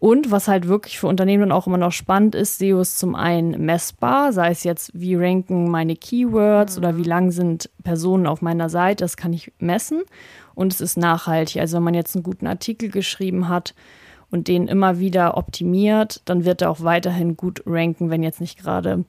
Und 0.00 0.30
was 0.30 0.48
halt 0.48 0.68
wirklich 0.68 0.98
für 0.98 1.06
Unternehmen 1.06 1.48
dann 1.48 1.52
auch 1.52 1.66
immer 1.66 1.78
noch 1.78 1.92
spannend 1.92 2.34
ist, 2.34 2.58
SEO 2.58 2.80
ist 2.80 2.98
zum 2.98 3.14
einen 3.14 3.64
messbar, 3.64 4.32
sei 4.32 4.50
es 4.50 4.64
jetzt, 4.64 4.90
wie 4.92 5.14
ranken 5.14 5.70
meine 5.70 5.96
Keywords 5.96 6.76
mhm. 6.76 6.84
oder 6.84 6.96
wie 6.98 7.04
lang 7.04 7.30
sind 7.30 7.70
Personen 7.84 8.26
auf 8.26 8.42
meiner 8.42 8.68
Seite, 8.68 9.04
das 9.04 9.16
kann 9.16 9.32
ich 9.32 9.52
messen. 9.58 10.02
Und 10.54 10.72
es 10.72 10.80
ist 10.80 10.98
nachhaltig. 10.98 11.60
Also 11.60 11.76
wenn 11.76 11.84
man 11.84 11.94
jetzt 11.94 12.14
einen 12.14 12.22
guten 12.22 12.46
Artikel 12.46 12.90
geschrieben 12.90 13.48
hat 13.48 13.74
und 14.34 14.48
den 14.48 14.66
immer 14.66 14.98
wieder 14.98 15.36
optimiert, 15.36 16.20
dann 16.24 16.44
wird 16.44 16.60
er 16.60 16.70
auch 16.70 16.80
weiterhin 16.82 17.36
gut 17.36 17.62
ranken, 17.66 18.10
wenn 18.10 18.24
jetzt 18.24 18.40
nicht 18.40 18.58
gerade 18.58 19.04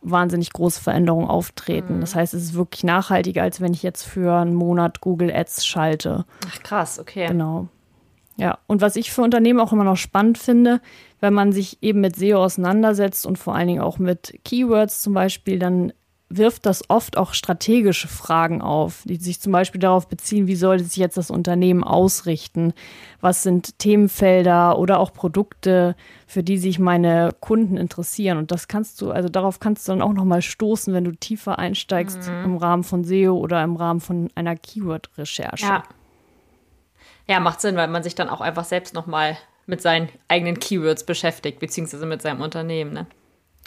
wahnsinnig 0.00 0.52
große 0.52 0.80
Veränderungen 0.80 1.26
auftreten. 1.26 1.96
Mhm. 1.96 2.00
Das 2.00 2.14
heißt, 2.14 2.34
es 2.34 2.44
ist 2.44 2.54
wirklich 2.54 2.84
nachhaltiger, 2.84 3.42
als 3.42 3.60
wenn 3.60 3.74
ich 3.74 3.82
jetzt 3.82 4.04
für 4.04 4.32
einen 4.32 4.54
Monat 4.54 5.00
Google 5.00 5.34
Ads 5.34 5.66
schalte. 5.66 6.24
Ach 6.48 6.62
krass, 6.62 7.00
okay. 7.00 7.26
Genau. 7.26 7.66
Ja, 8.36 8.58
und 8.68 8.80
was 8.80 8.94
ich 8.94 9.10
für 9.10 9.22
Unternehmen 9.22 9.58
auch 9.58 9.72
immer 9.72 9.82
noch 9.82 9.96
spannend 9.96 10.38
finde, 10.38 10.80
wenn 11.18 11.34
man 11.34 11.50
sich 11.50 11.82
eben 11.82 12.00
mit 12.00 12.14
SEO 12.14 12.44
auseinandersetzt 12.44 13.26
und 13.26 13.40
vor 13.40 13.56
allen 13.56 13.66
Dingen 13.66 13.80
auch 13.80 13.98
mit 13.98 14.38
Keywords 14.44 15.02
zum 15.02 15.14
Beispiel, 15.14 15.58
dann 15.58 15.92
wirft 16.36 16.66
das 16.66 16.88
oft 16.88 17.16
auch 17.16 17.34
strategische 17.34 18.08
Fragen 18.08 18.62
auf, 18.62 19.02
die 19.04 19.16
sich 19.16 19.40
zum 19.40 19.52
Beispiel 19.52 19.80
darauf 19.80 20.08
beziehen, 20.08 20.46
wie 20.46 20.56
sollte 20.56 20.84
sich 20.84 20.96
jetzt 20.96 21.16
das 21.16 21.30
Unternehmen 21.30 21.84
ausrichten? 21.84 22.72
Was 23.20 23.42
sind 23.42 23.78
Themenfelder 23.78 24.78
oder 24.78 24.98
auch 24.98 25.12
Produkte, 25.12 25.96
für 26.26 26.42
die 26.42 26.58
sich 26.58 26.78
meine 26.78 27.30
Kunden 27.40 27.76
interessieren? 27.76 28.38
Und 28.38 28.50
das 28.50 28.68
kannst 28.68 29.00
du, 29.00 29.10
also 29.10 29.28
darauf 29.28 29.60
kannst 29.60 29.86
du 29.88 29.92
dann 29.92 30.02
auch 30.02 30.12
nochmal 30.12 30.42
stoßen, 30.42 30.92
wenn 30.94 31.04
du 31.04 31.12
tiefer 31.12 31.58
einsteigst 31.58 32.28
mhm. 32.28 32.44
im 32.44 32.56
Rahmen 32.56 32.84
von 32.84 33.04
SEO 33.04 33.36
oder 33.36 33.62
im 33.62 33.76
Rahmen 33.76 34.00
von 34.00 34.30
einer 34.34 34.56
Keyword-Recherche. 34.56 35.66
Ja. 35.66 35.82
ja, 37.26 37.40
macht 37.40 37.60
Sinn, 37.60 37.76
weil 37.76 37.88
man 37.88 38.02
sich 38.02 38.14
dann 38.14 38.28
auch 38.28 38.40
einfach 38.40 38.64
selbst 38.64 38.94
nochmal 38.94 39.36
mit 39.66 39.80
seinen 39.80 40.08
eigenen 40.28 40.58
Keywords 40.58 41.04
beschäftigt, 41.04 41.58
beziehungsweise 41.58 42.06
mit 42.06 42.22
seinem 42.22 42.40
Unternehmen, 42.40 42.92
ne? 42.92 43.06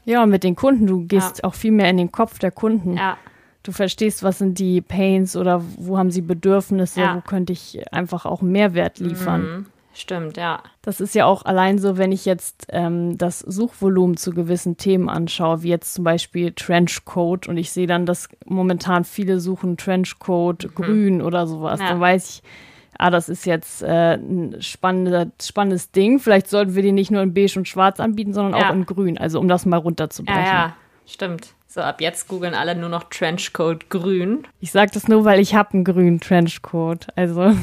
Ja, 0.08 0.24
und 0.24 0.30
mit 0.30 0.46
den 0.46 0.56
Kunden, 0.56 0.88
du 0.88 1.06
gehst 1.06 1.40
ja. 1.40 1.44
auch 1.44 1.54
viel 1.54 1.74
mehr 1.74 1.90
in 1.90 1.98
den 1.98 2.14
Kopf 2.14 2.40
der 2.40 2.52
Kunden. 2.52 2.96
Ja. 2.96 3.18
Du 3.64 3.74
verstehst, 3.74 4.24
was 4.24 4.38
sind 4.38 4.58
die 4.58 4.80
Pains 4.80 5.36
oder 5.36 5.62
wo 5.78 5.98
haben 5.98 6.12
sie 6.12 6.22
Bedürfnisse, 6.22 7.02
ja. 7.02 7.18
wo 7.18 7.22
könnte 7.22 7.52
ich 7.52 7.92
einfach 7.92 8.26
auch 8.26 8.42
Mehrwert 8.42 9.00
liefern. 9.00 9.42
Mhm. 9.42 9.66
Stimmt, 9.92 10.38
ja. 10.38 10.64
Das 10.82 11.02
ist 11.02 11.14
ja 11.14 11.26
auch 11.26 11.44
allein 11.44 11.78
so, 11.78 11.98
wenn 11.98 12.14
ich 12.14 12.24
jetzt 12.24 12.68
ähm, 12.70 13.18
das 13.18 13.40
Suchvolumen 13.40 14.16
zu 14.16 14.32
gewissen 14.32 14.78
Themen 14.78 15.10
anschaue, 15.10 15.64
wie 15.64 15.70
jetzt 15.70 15.96
zum 15.96 16.06
Beispiel 16.06 16.54
Trenchcoat 16.54 17.48
und 17.50 17.58
ich 17.58 17.72
sehe 17.72 17.88
dann, 17.88 18.06
dass 18.06 18.30
momentan 18.46 19.04
viele 19.04 19.42
suchen 19.42 19.76
Trenchcoat 19.76 20.66
mhm. 20.66 20.76
grün 20.76 21.22
oder 21.22 21.48
sowas, 21.48 21.82
ja. 21.82 21.90
dann 21.90 22.00
weiß 22.00 22.30
ich, 22.30 22.44
ah, 22.98 23.10
das 23.10 23.30
ist 23.30 23.46
jetzt 23.46 23.82
äh, 23.84 24.16
ein 24.16 24.62
spannender, 24.62 25.28
spannendes 25.42 25.92
Ding. 25.92 26.20
Vielleicht 26.20 26.50
sollten 26.50 26.76
wir 26.76 26.84
die 26.84 26.92
nicht 26.92 27.12
nur 27.12 27.22
in 27.22 27.34
beige 27.34 27.58
und 27.58 27.68
schwarz 27.68 28.00
anbieten, 28.00 28.34
sondern 28.34 28.60
ja. 28.60 28.70
auch 28.70 28.74
in 28.74 28.86
grün. 28.86 29.18
Also 29.18 29.40
um 29.40 29.48
das 29.48 29.66
mal 29.66 29.78
runterzubrechen. 29.78 30.44
Ja, 30.44 30.54
ja, 30.54 30.76
stimmt. 31.06 31.54
So, 31.70 31.82
ab 31.82 32.00
jetzt 32.02 32.28
googeln 32.28 32.56
alle 32.56 32.76
nur 32.76 32.90
noch 32.90 33.04
Trenchcoat 33.04 33.90
grün. 33.90 34.48
Ich 34.60 34.72
sage 34.72 34.90
das 34.94 35.08
nur, 35.08 35.26
weil 35.26 35.40
ich 35.40 35.54
habe 35.54 35.74
einen 35.74 35.84
grünen 35.84 36.20
Trenchcoat. 36.20 37.08
Also. 37.16 37.54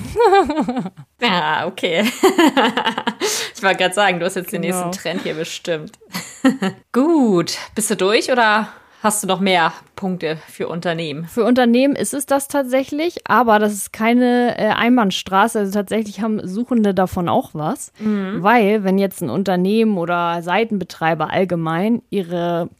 ja, 1.20 1.66
okay. 1.66 2.02
ich 3.54 3.62
wollte 3.62 3.78
gerade 3.78 3.94
sagen, 3.94 4.20
du 4.20 4.26
hast 4.26 4.36
jetzt 4.36 4.50
genau. 4.50 4.62
den 4.62 4.70
nächsten 4.70 4.92
Trend 4.92 5.22
hier 5.22 5.34
bestimmt. 5.34 5.98
Gut. 6.92 7.56
Bist 7.74 7.90
du 7.90 7.96
durch 7.96 8.30
oder 8.30 8.68
Hast 9.04 9.22
du 9.22 9.26
noch 9.26 9.38
mehr 9.38 9.74
Punkte 9.96 10.38
für 10.48 10.66
Unternehmen? 10.66 11.26
Für 11.26 11.44
Unternehmen 11.44 11.94
ist 11.94 12.14
es 12.14 12.24
das 12.24 12.48
tatsächlich, 12.48 13.18
aber 13.28 13.58
das 13.58 13.74
ist 13.74 13.92
keine 13.92 14.56
äh, 14.56 14.68
Einbahnstraße. 14.70 15.58
Also 15.58 15.72
tatsächlich 15.72 16.22
haben 16.22 16.48
Suchende 16.48 16.94
davon 16.94 17.28
auch 17.28 17.50
was, 17.52 17.92
mhm. 17.98 18.42
weil 18.42 18.82
wenn 18.82 18.96
jetzt 18.96 19.20
ein 19.20 19.28
Unternehmen 19.28 19.98
oder 19.98 20.40
Seitenbetreiber 20.40 21.28
allgemein 21.28 22.00
ihre, 22.08 22.70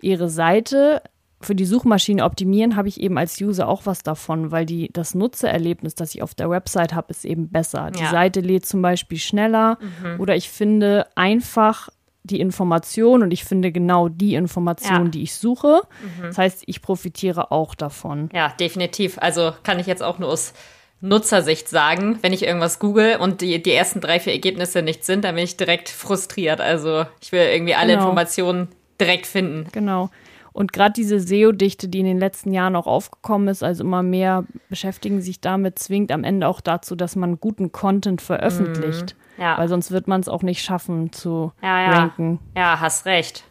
ihre 0.00 0.30
Seite 0.30 1.02
für 1.42 1.54
die 1.54 1.66
Suchmaschine 1.66 2.24
optimieren, 2.24 2.74
habe 2.74 2.88
ich 2.88 2.98
eben 2.98 3.18
als 3.18 3.38
User 3.38 3.68
auch 3.68 3.84
was 3.84 4.02
davon, 4.02 4.50
weil 4.50 4.64
die, 4.64 4.88
das 4.90 5.14
Nutzererlebnis, 5.14 5.94
das 5.94 6.14
ich 6.14 6.22
auf 6.22 6.34
der 6.34 6.48
Website 6.48 6.94
habe, 6.94 7.10
ist 7.10 7.26
eben 7.26 7.50
besser. 7.50 7.90
Die 7.90 8.04
ja. 8.04 8.10
Seite 8.10 8.40
lädt 8.40 8.64
zum 8.64 8.80
Beispiel 8.80 9.18
schneller 9.18 9.76
mhm. 9.82 10.18
oder 10.18 10.34
ich 10.34 10.48
finde 10.48 11.06
einfach 11.14 11.90
die 12.30 12.40
Information 12.40 13.22
und 13.22 13.30
ich 13.30 13.44
finde 13.44 13.72
genau 13.72 14.08
die 14.08 14.34
Information, 14.34 15.04
ja. 15.04 15.08
die 15.08 15.22
ich 15.22 15.34
suche. 15.34 15.82
Mhm. 16.02 16.22
Das 16.22 16.38
heißt, 16.38 16.62
ich 16.66 16.82
profitiere 16.82 17.50
auch 17.50 17.74
davon. 17.74 18.30
Ja, 18.32 18.52
definitiv. 18.60 19.18
Also 19.18 19.52
kann 19.62 19.78
ich 19.78 19.86
jetzt 19.86 20.02
auch 20.02 20.18
nur 20.18 20.28
aus 20.28 20.52
Nutzersicht 21.00 21.68
sagen, 21.68 22.18
wenn 22.22 22.32
ich 22.32 22.44
irgendwas 22.44 22.78
google 22.78 23.16
und 23.16 23.40
die, 23.40 23.62
die 23.62 23.72
ersten 23.72 24.00
drei, 24.00 24.18
vier 24.18 24.32
Ergebnisse 24.32 24.82
nicht 24.82 25.04
sind, 25.04 25.24
dann 25.24 25.36
bin 25.36 25.44
ich 25.44 25.56
direkt 25.56 25.88
frustriert. 25.88 26.60
Also 26.60 27.04
ich 27.20 27.30
will 27.30 27.42
irgendwie 27.42 27.74
alle 27.74 27.92
genau. 27.92 28.04
Informationen 28.04 28.68
direkt 29.00 29.26
finden. 29.26 29.68
Genau. 29.72 30.10
Und 30.52 30.72
gerade 30.72 30.92
diese 30.92 31.20
SEO-Dichte, 31.20 31.88
die 31.88 32.00
in 32.00 32.06
den 32.06 32.18
letzten 32.18 32.52
Jahren 32.52 32.76
auch 32.76 32.86
aufgekommen 32.86 33.48
ist, 33.48 33.62
also 33.62 33.84
immer 33.84 34.02
mehr 34.02 34.44
beschäftigen 34.68 35.20
sich 35.20 35.40
damit, 35.40 35.78
zwingt 35.78 36.12
am 36.12 36.24
Ende 36.24 36.48
auch 36.48 36.60
dazu, 36.60 36.96
dass 36.96 37.16
man 37.16 37.40
guten 37.40 37.72
Content 37.72 38.22
veröffentlicht. 38.22 39.16
Mhm. 39.36 39.42
Ja. 39.42 39.58
Weil 39.58 39.68
sonst 39.68 39.90
wird 39.90 40.08
man 40.08 40.20
es 40.20 40.28
auch 40.28 40.42
nicht 40.42 40.62
schaffen 40.62 41.12
zu 41.12 41.52
ja, 41.62 41.82
ja. 41.82 41.90
ranken. 41.90 42.40
Ja, 42.56 42.80
hast 42.80 43.06
recht. 43.06 43.44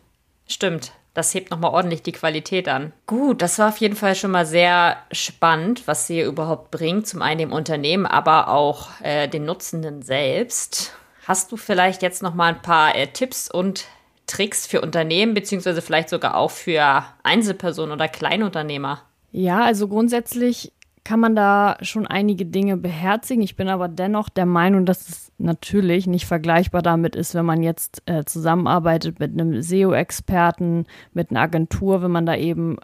Stimmt. 0.47 0.91
Das 1.13 1.33
hebt 1.33 1.49
nochmal 1.49 1.71
ordentlich 1.71 2.03
die 2.03 2.11
Qualität 2.11 2.67
an. 2.69 2.93
Gut, 3.07 3.41
das 3.41 3.57
war 3.57 3.69
auf 3.69 3.77
jeden 3.77 3.95
Fall 3.95 4.13
schon 4.13 4.29
mal 4.29 4.45
sehr 4.45 4.97
spannend, 5.11 5.87
was 5.87 6.05
sie 6.05 6.21
überhaupt 6.21 6.69
bringt. 6.69 7.07
Zum 7.07 7.23
einen 7.23 7.39
dem 7.39 7.53
Unternehmen, 7.53 8.05
aber 8.05 8.49
auch 8.49 8.89
äh, 9.01 9.27
den 9.27 9.45
Nutzenden 9.45 10.03
selbst. 10.03 10.93
Hast 11.25 11.51
du 11.51 11.57
vielleicht 11.57 12.03
jetzt 12.03 12.21
noch 12.21 12.35
mal 12.35 12.53
ein 12.53 12.61
paar 12.61 12.95
äh, 12.95 13.07
Tipps 13.07 13.49
und 13.49 13.85
Tricks 14.27 14.67
für 14.67 14.81
Unternehmen, 14.81 15.33
beziehungsweise 15.33 15.81
vielleicht 15.81 16.09
sogar 16.09 16.35
auch 16.35 16.51
für 16.51 17.03
Einzelpersonen 17.23 17.93
oder 17.93 18.07
Kleinunternehmer? 18.07 19.01
Ja, 19.31 19.61
also 19.61 19.87
grundsätzlich 19.87 20.73
kann 21.07 21.21
man 21.21 21.37
da 21.37 21.77
schon 21.81 22.05
einige 22.05 22.45
Dinge 22.45 22.75
beherzigen. 22.75 23.41
Ich 23.41 23.55
bin 23.55 23.69
aber 23.69 23.87
dennoch 23.87 24.27
der 24.27 24.45
Meinung, 24.45 24.85
dass 24.85 25.07
es 25.07 25.31
natürlich 25.37 26.05
nicht 26.05 26.25
vergleichbar 26.25 26.81
damit 26.81 27.15
ist, 27.15 27.33
wenn 27.33 27.45
man 27.45 27.63
jetzt 27.63 28.01
äh, 28.07 28.25
zusammenarbeitet 28.25 29.19
mit 29.21 29.31
einem 29.31 29.61
SEO-Experten, 29.61 30.85
mit 31.13 31.31
einer 31.31 31.39
Agentur, 31.39 32.01
wenn 32.01 32.11
man 32.11 32.25
da 32.25 32.35
eben 32.35 32.75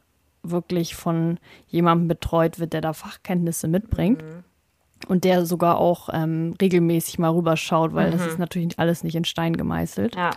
wirklich 0.42 0.96
von 0.96 1.38
jemandem 1.68 2.08
betreut 2.08 2.60
wird, 2.60 2.72
der 2.72 2.80
da 2.80 2.94
Fachkenntnisse 2.94 3.68
mitbringt. 3.68 4.22
Mhm. 4.22 4.44
Und 5.10 5.26
der 5.26 5.46
sogar 5.46 5.80
auch 5.80 6.08
ähm, 6.14 6.56
regelmäßig 6.62 7.20
mal 7.20 7.32
rüberschaut, 7.32 7.94
weil 7.94 8.08
mhm. 8.08 8.12
das 8.14 8.26
ist 8.26 8.40
natürlich 8.40 8.80
alles 8.80 9.04
nicht 9.04 9.16
in 9.16 9.26
Stein 9.26 9.58
gemeißelt. 9.58 10.16
Ja. 10.16 10.32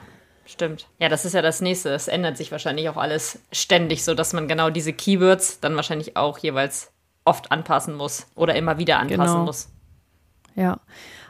Stimmt. 0.46 0.86
Ja, 0.98 1.08
das 1.08 1.24
ist 1.24 1.34
ja 1.34 1.42
das 1.42 1.60
nächste. 1.60 1.90
Es 1.90 2.08
ändert 2.08 2.36
sich 2.36 2.52
wahrscheinlich 2.52 2.88
auch 2.88 2.96
alles 2.96 3.40
ständig, 3.52 4.04
so 4.04 4.14
dass 4.14 4.32
man 4.32 4.48
genau 4.48 4.70
diese 4.70 4.92
Keywords 4.92 5.60
dann 5.60 5.74
wahrscheinlich 5.74 6.16
auch 6.16 6.38
jeweils 6.38 6.92
oft 7.24 7.50
anpassen 7.50 7.94
muss 7.94 8.26
oder 8.36 8.54
immer 8.54 8.78
wieder 8.78 8.98
anpassen 9.00 9.34
genau. 9.34 9.44
muss. 9.44 9.68
Ja. 10.54 10.80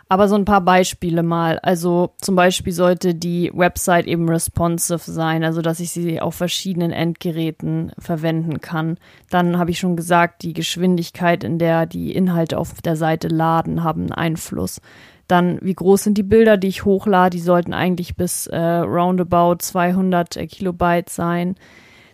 Aber 0.09 0.29
so 0.29 0.37
ein 0.37 0.45
paar 0.45 0.61
Beispiele 0.61 1.25
mal. 1.25 1.59
Also 1.61 2.15
zum 2.19 2.37
Beispiel 2.37 2.73
sollte 2.73 3.15
die 3.15 3.51
Website 3.53 4.07
eben 4.07 4.29
responsive 4.29 5.11
sein, 5.11 5.43
also 5.43 5.63
dass 5.63 5.81
ich 5.81 5.91
sie 5.91 6.21
auf 6.21 6.37
verschiedenen 6.37 6.93
Endgeräten 6.93 7.91
verwenden 7.99 8.61
kann. 8.61 8.99
Dann 9.31 9.59
habe 9.59 9.73
ich 9.73 9.81
schon 9.81 9.97
gesagt, 9.97 10.43
die 10.43 10.53
Geschwindigkeit, 10.53 11.43
in 11.43 11.59
der 11.59 11.87
die 11.87 12.15
Inhalte 12.15 12.57
auf 12.59 12.81
der 12.83 12.95
Seite 12.95 13.27
laden, 13.27 13.83
haben 13.83 14.03
einen 14.03 14.13
Einfluss. 14.13 14.81
Dann, 15.29 15.59
wie 15.61 15.75
groß 15.75 16.05
sind 16.05 16.19
die 16.19 16.23
Bilder, 16.23 16.57
die 16.57 16.69
ich 16.69 16.85
hochlade? 16.85 17.37
Die 17.37 17.43
sollten 17.43 17.75
eigentlich 17.75 18.17
bis 18.17 18.47
äh, 18.47 18.59
roundabout 18.59 19.57
200 19.59 20.37
äh, 20.37 20.47
Kilobyte 20.47 21.11
sein. 21.11 21.57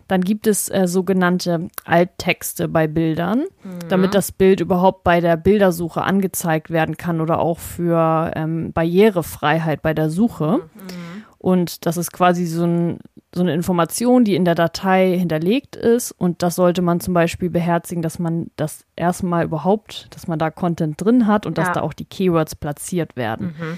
Dann 0.07 0.21
gibt 0.21 0.47
es 0.47 0.69
äh, 0.69 0.87
sogenannte 0.87 1.69
Alttexte 1.85 2.67
bei 2.67 2.87
Bildern, 2.87 3.45
mhm. 3.63 3.87
damit 3.87 4.13
das 4.13 4.31
Bild 4.31 4.59
überhaupt 4.59 5.03
bei 5.03 5.21
der 5.21 5.37
Bildersuche 5.37 6.01
angezeigt 6.01 6.69
werden 6.69 6.97
kann 6.97 7.21
oder 7.21 7.39
auch 7.39 7.59
für 7.59 8.31
ähm, 8.35 8.73
Barrierefreiheit 8.73 9.81
bei 9.81 9.93
der 9.93 10.09
Suche. 10.09 10.57
Mhm. 10.57 11.23
Und 11.43 11.85
das 11.85 11.97
ist 11.97 12.13
quasi 12.13 12.45
so, 12.45 12.63
ein, 12.63 12.99
so, 13.35 13.41
eine 13.41 13.53
Information, 13.53 14.23
die 14.23 14.33
in 14.33 14.45
der 14.45 14.55
Datei 14.55 15.17
hinterlegt 15.19 15.75
ist. 15.75 16.13
Und 16.13 16.41
das 16.41 16.55
sollte 16.55 16.81
man 16.81 17.01
zum 17.01 17.13
Beispiel 17.13 17.49
beherzigen, 17.49 18.01
dass 18.01 18.17
man 18.17 18.49
das 18.55 18.85
erstmal 18.95 19.43
überhaupt, 19.43 20.07
dass 20.11 20.25
man 20.27 20.39
da 20.39 20.49
Content 20.51 21.03
drin 21.03 21.27
hat 21.27 21.45
und 21.45 21.57
ja. 21.57 21.65
dass 21.65 21.73
da 21.73 21.81
auch 21.81 21.91
die 21.91 22.05
Keywords 22.05 22.55
platziert 22.55 23.17
werden. 23.17 23.47
Mhm. 23.47 23.77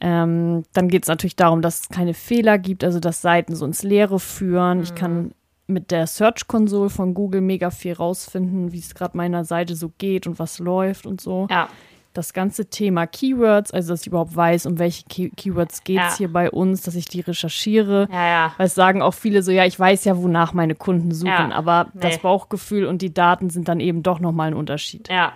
Ähm, 0.00 0.62
dann 0.72 0.88
geht 0.88 1.02
es 1.02 1.08
natürlich 1.08 1.36
darum, 1.36 1.60
dass 1.60 1.80
es 1.80 1.88
keine 1.90 2.14
Fehler 2.14 2.56
gibt, 2.56 2.82
also 2.82 3.00
dass 3.00 3.20
Seiten 3.20 3.54
so 3.54 3.66
ins 3.66 3.82
Leere 3.82 4.18
führen. 4.18 4.82
Ich 4.82 4.94
kann 4.94 5.14
mhm 5.14 5.30
mit 5.66 5.90
der 5.90 6.06
Search 6.06 6.46
Console 6.46 6.90
von 6.90 7.14
Google 7.14 7.40
mega 7.40 7.70
viel 7.70 7.94
rausfinden, 7.94 8.72
wie 8.72 8.78
es 8.78 8.94
gerade 8.94 9.16
meiner 9.16 9.46
Seite 9.46 9.74
so 9.74 9.90
geht 9.96 10.26
und 10.26 10.38
was 10.38 10.58
läuft 10.58 11.06
und 11.06 11.22
so. 11.22 11.46
Ja. 11.50 11.68
Das 12.14 12.32
ganze 12.32 12.66
Thema 12.66 13.06
Keywords, 13.06 13.72
also 13.72 13.92
dass 13.92 14.02
ich 14.02 14.06
überhaupt 14.06 14.34
weiß, 14.34 14.66
um 14.66 14.78
welche 14.78 15.04
Key 15.04 15.30
Keywords 15.36 15.84
geht 15.84 15.98
es 15.98 16.12
ja. 16.12 16.18
hier 16.18 16.32
bei 16.32 16.50
uns, 16.50 16.82
dass 16.82 16.94
ich 16.94 17.06
die 17.06 17.20
recherchiere. 17.20 18.08
Ja, 18.10 18.26
ja. 18.26 18.54
Weil 18.56 18.66
es 18.66 18.74
sagen 18.74 19.02
auch 19.02 19.14
viele 19.14 19.42
so, 19.42 19.50
ja, 19.50 19.66
ich 19.66 19.78
weiß 19.78 20.04
ja, 20.04 20.16
wonach 20.16 20.52
meine 20.52 20.76
Kunden 20.76 21.12
suchen, 21.12 21.50
ja. 21.50 21.50
aber 21.50 21.88
nee. 21.92 22.00
das 22.00 22.18
Bauchgefühl 22.18 22.86
und 22.86 23.02
die 23.02 23.12
Daten 23.12 23.50
sind 23.50 23.68
dann 23.68 23.80
eben 23.80 24.02
doch 24.02 24.20
nochmal 24.20 24.48
ein 24.48 24.54
Unterschied. 24.54 25.08
Ja. 25.08 25.32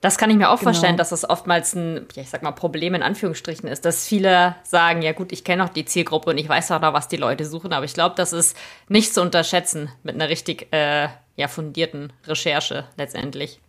Das 0.00 0.16
kann 0.16 0.30
ich 0.30 0.36
mir 0.36 0.50
auch 0.50 0.60
genau. 0.60 0.70
vorstellen, 0.70 0.96
dass 0.96 1.08
das 1.08 1.28
oftmals 1.28 1.74
ein, 1.74 2.06
ja, 2.14 2.22
ich 2.22 2.30
sag 2.30 2.42
mal, 2.42 2.52
Problem 2.52 2.94
in 2.94 3.02
Anführungsstrichen 3.02 3.68
ist, 3.68 3.84
dass 3.84 4.06
viele 4.06 4.54
sagen, 4.62 5.02
ja 5.02 5.12
gut, 5.12 5.32
ich 5.32 5.42
kenne 5.42 5.64
auch 5.64 5.70
die 5.70 5.84
Zielgruppe 5.84 6.30
und 6.30 6.38
ich 6.38 6.48
weiß 6.48 6.70
auch 6.70 6.80
noch, 6.80 6.92
was 6.92 7.08
die 7.08 7.16
Leute 7.16 7.44
suchen, 7.44 7.72
aber 7.72 7.84
ich 7.84 7.94
glaube, 7.94 8.14
das 8.16 8.32
ist 8.32 8.56
nicht 8.88 9.12
zu 9.12 9.20
unterschätzen 9.20 9.90
mit 10.04 10.14
einer 10.14 10.28
richtig 10.28 10.72
äh, 10.72 11.08
ja, 11.34 11.48
fundierten 11.48 12.12
Recherche 12.26 12.84
letztendlich. 12.96 13.60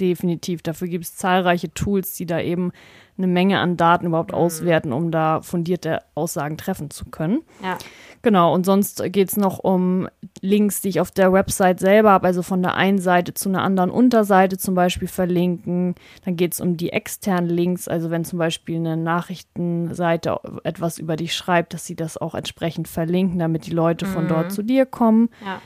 Definitiv. 0.00 0.62
Dafür 0.62 0.88
gibt 0.88 1.04
es 1.04 1.16
zahlreiche 1.16 1.72
Tools, 1.72 2.14
die 2.14 2.26
da 2.26 2.40
eben 2.40 2.72
eine 3.18 3.26
Menge 3.26 3.58
an 3.58 3.76
Daten 3.76 4.06
überhaupt 4.06 4.32
mhm. 4.32 4.38
auswerten, 4.38 4.92
um 4.92 5.10
da 5.10 5.42
fundierte 5.42 6.00
Aussagen 6.14 6.56
treffen 6.56 6.90
zu 6.90 7.06
können. 7.06 7.42
Ja. 7.62 7.78
Genau, 8.22 8.54
und 8.54 8.64
sonst 8.64 9.02
geht 9.12 9.28
es 9.28 9.36
noch 9.36 9.58
um 9.58 10.08
Links, 10.40 10.80
die 10.80 10.88
ich 10.88 11.00
auf 11.00 11.10
der 11.10 11.32
Website 11.32 11.80
selber 11.80 12.10
habe, 12.10 12.26
also 12.26 12.42
von 12.42 12.62
der 12.62 12.74
einen 12.74 12.98
Seite 12.98 13.34
zu 13.34 13.48
einer 13.48 13.62
anderen 13.62 13.90
Unterseite 13.90 14.56
zum 14.58 14.74
Beispiel 14.74 15.08
verlinken. 15.08 15.94
Dann 16.24 16.36
geht 16.36 16.54
es 16.54 16.60
um 16.60 16.76
die 16.76 16.90
externen 16.90 17.50
Links, 17.50 17.88
also 17.88 18.10
wenn 18.10 18.24
zum 18.24 18.38
Beispiel 18.38 18.76
eine 18.76 18.96
Nachrichtenseite 18.96 20.38
etwas 20.62 20.98
über 20.98 21.16
dich 21.16 21.34
schreibt, 21.34 21.74
dass 21.74 21.84
sie 21.84 21.96
das 21.96 22.16
auch 22.16 22.34
entsprechend 22.34 22.88
verlinken, 22.88 23.40
damit 23.40 23.66
die 23.66 23.72
Leute 23.72 24.06
mhm. 24.06 24.10
von 24.10 24.28
dort 24.28 24.46
mhm. 24.46 24.50
zu 24.50 24.62
dir 24.62 24.86
kommen. 24.86 25.28
Ja 25.44 25.60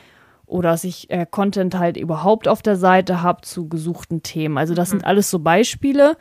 oder 0.47 0.71
dass 0.71 0.85
ich 0.85 1.11
äh, 1.11 1.27
Content 1.29 1.79
halt 1.79 1.97
überhaupt 1.97 2.49
auf 2.49 2.63
der 2.63 2.77
Seite 2.77 3.23
habe 3.23 3.43
zu 3.43 3.69
gesuchten 3.69 4.23
Themen. 4.23 4.59
Also 4.59 4.75
das 4.75 4.89
mhm. 4.89 4.99
sind 4.99 5.05
alles 5.05 5.31
so 5.31 5.41
Beispiele. 5.41 6.17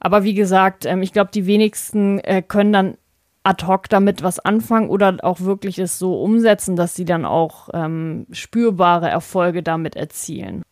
Aber 0.00 0.24
wie 0.24 0.34
gesagt, 0.34 0.86
ähm, 0.86 1.02
ich 1.02 1.12
glaube, 1.12 1.30
die 1.32 1.46
wenigsten 1.46 2.18
äh, 2.20 2.42
können 2.42 2.72
dann 2.72 2.96
ad 3.42 3.66
hoc 3.66 3.88
damit 3.88 4.22
was 4.22 4.38
anfangen 4.38 4.90
oder 4.90 5.18
auch 5.22 5.40
wirklich 5.40 5.78
es 5.78 5.98
so 5.98 6.22
umsetzen, 6.22 6.76
dass 6.76 6.94
sie 6.94 7.04
dann 7.04 7.24
auch 7.24 7.68
ähm, 7.72 8.26
spürbare 8.32 9.08
Erfolge 9.08 9.62
damit 9.62 9.96
erzielen. 9.96 10.62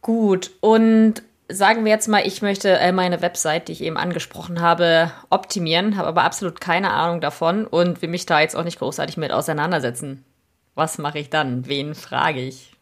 Gut, 0.00 0.50
und 0.60 1.22
sagen 1.48 1.84
wir 1.84 1.92
jetzt 1.92 2.08
mal, 2.08 2.26
ich 2.26 2.42
möchte 2.42 2.70
äh, 2.78 2.92
meine 2.92 3.22
Website, 3.22 3.68
die 3.68 3.72
ich 3.72 3.82
eben 3.82 3.96
angesprochen 3.96 4.60
habe, 4.60 5.10
optimieren, 5.30 5.96
habe 5.96 6.08
aber 6.08 6.24
absolut 6.24 6.60
keine 6.60 6.90
Ahnung 6.90 7.20
davon 7.20 7.66
und 7.66 8.02
will 8.02 8.08
mich 8.08 8.26
da 8.26 8.40
jetzt 8.40 8.56
auch 8.56 8.64
nicht 8.64 8.78
großartig 8.78 9.16
mit 9.16 9.32
auseinandersetzen. 9.32 10.24
Was 10.74 10.98
mache 10.98 11.18
ich 11.18 11.30
dann? 11.30 11.66
Wen 11.66 11.94
frage 11.94 12.40
ich? 12.40 12.74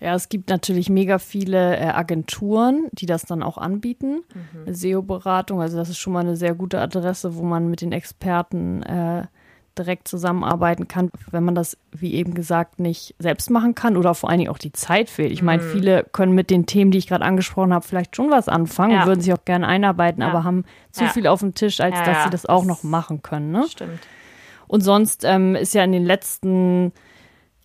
Ja, 0.00 0.14
es 0.14 0.28
gibt 0.28 0.48
natürlich 0.48 0.90
mega 0.90 1.18
viele 1.18 1.76
äh, 1.76 1.86
Agenturen, 1.86 2.86
die 2.92 3.06
das 3.06 3.22
dann 3.22 3.42
auch 3.42 3.58
anbieten. 3.58 4.22
Mhm. 4.64 4.72
SEO-Beratung, 4.72 5.60
also 5.60 5.76
das 5.76 5.88
ist 5.88 5.98
schon 5.98 6.12
mal 6.12 6.20
eine 6.20 6.36
sehr 6.36 6.54
gute 6.54 6.80
Adresse, 6.80 7.36
wo 7.36 7.42
man 7.42 7.68
mit 7.68 7.80
den 7.80 7.90
Experten 7.90 8.82
äh, 8.84 9.26
direkt 9.76 10.08
zusammenarbeiten 10.08 10.88
kann, 10.88 11.10
wenn 11.30 11.44
man 11.44 11.54
das, 11.54 11.76
wie 11.92 12.14
eben 12.14 12.34
gesagt, 12.34 12.80
nicht 12.80 13.14
selbst 13.18 13.50
machen 13.50 13.74
kann 13.74 13.96
oder 13.96 14.14
vor 14.14 14.28
allen 14.28 14.40
Dingen 14.40 14.50
auch 14.50 14.58
die 14.58 14.72
Zeit 14.72 15.08
fehlt. 15.08 15.32
Ich 15.32 15.42
meine, 15.42 15.62
mhm. 15.62 15.70
viele 15.70 16.04
können 16.12 16.32
mit 16.32 16.50
den 16.50 16.66
Themen, 16.66 16.90
die 16.90 16.98
ich 16.98 17.06
gerade 17.06 17.24
angesprochen 17.24 17.72
habe, 17.72 17.86
vielleicht 17.86 18.14
schon 18.14 18.30
was 18.30 18.48
anfangen 18.48 18.92
ja. 18.92 19.02
und 19.02 19.08
würden 19.08 19.20
sich 19.20 19.32
auch 19.32 19.44
gerne 19.44 19.66
einarbeiten, 19.66 20.22
ja. 20.22 20.28
aber 20.28 20.44
haben 20.44 20.64
zu 20.92 21.04
ja. 21.04 21.10
viel 21.10 21.26
auf 21.26 21.40
dem 21.40 21.54
Tisch, 21.54 21.80
als 21.80 21.96
dass 22.04 22.24
sie 22.24 22.30
das 22.30 22.46
auch 22.46 22.64
noch 22.64 22.82
machen 22.82 23.22
können. 23.22 23.50
Ne? 23.50 23.66
Stimmt. 23.68 24.00
Und 24.68 24.82
sonst 24.82 25.24
ähm, 25.24 25.54
ist 25.54 25.74
ja 25.74 25.82
in 25.82 25.92
den 25.92 26.04
letzten 26.04 26.92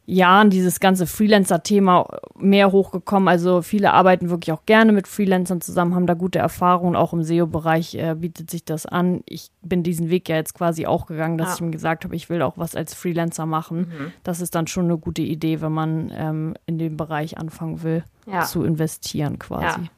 Jahren 0.06 0.50
dieses 0.50 0.82
ganze 0.82 1.08
Freelancer-Thema 1.08 2.20
mehr 2.38 2.74
hochgekommen. 2.74 3.30
Also 3.30 3.62
viele 3.62 3.94
arbeiten 3.94 4.30
wirklich 4.30 4.52
auch 4.52 4.66
gerne 4.66 4.92
mit 4.92 5.08
Freelancern 5.08 5.62
zusammen, 5.62 5.96
haben 5.96 6.08
da 6.08 6.14
gute 6.14 6.40
Erfahrungen. 6.40 6.98
Auch 6.98 7.14
im 7.14 7.24
SEO-Bereich 7.24 7.96
äh, 7.96 8.16
bietet 8.16 8.52
sich 8.52 8.66
das 8.66 8.86
an. 8.86 9.22
Ich 9.26 9.50
bin 9.62 9.82
diesen 9.82 10.10
Weg 10.10 10.28
ja 10.28 10.36
jetzt 10.36 10.56
quasi 10.56 10.86
auch 10.88 11.06
gegangen, 11.06 11.38
dass 11.38 11.50
ja. 11.50 11.56
ich 11.56 11.62
mir 11.62 11.72
gesagt 11.72 12.04
habe, 12.04 12.16
ich 12.18 12.30
will 12.30 12.42
auch 12.42 12.58
was 12.58 12.76
als 12.76 12.94
Freelancer 12.94 13.46
machen. 13.46 13.80
Mhm. 13.80 14.14
Das 14.24 14.42
ist 14.42 14.56
dann 14.56 14.68
schon 14.68 14.86
eine 14.86 14.98
gute 14.98 15.22
Idee, 15.22 15.62
wenn 15.62 15.72
man 15.72 16.12
ähm, 16.14 16.54
in 16.66 16.78
dem 16.78 16.98
Bereich 16.98 17.38
anfangen 17.38 17.82
will, 17.84 18.04
ja. 18.26 18.42
zu 18.42 18.64
investieren 18.64 19.40
quasi. 19.40 19.90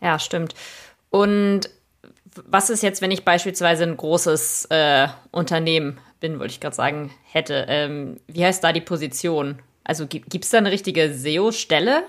Ja. 0.00 0.08
ja, 0.12 0.18
stimmt. 0.18 0.54
Und 1.10 1.68
was 2.46 2.70
ist 2.70 2.82
jetzt, 2.82 3.02
wenn 3.02 3.10
ich 3.10 3.24
beispielsweise 3.24 3.84
ein 3.84 3.98
großes 3.98 4.66
äh, 4.70 5.08
Unternehmen 5.30 5.98
bin, 6.20 6.38
wollte 6.38 6.52
ich 6.52 6.60
gerade 6.60 6.76
sagen, 6.76 7.10
hätte. 7.24 7.66
Ähm, 7.68 8.20
wie 8.28 8.44
heißt 8.44 8.62
da 8.62 8.72
die 8.72 8.80
Position? 8.80 9.58
Also 9.84 10.06
gibt 10.06 10.44
es 10.44 10.50
da 10.50 10.58
eine 10.58 10.70
richtige 10.70 11.12
SEO-Stelle? 11.12 12.04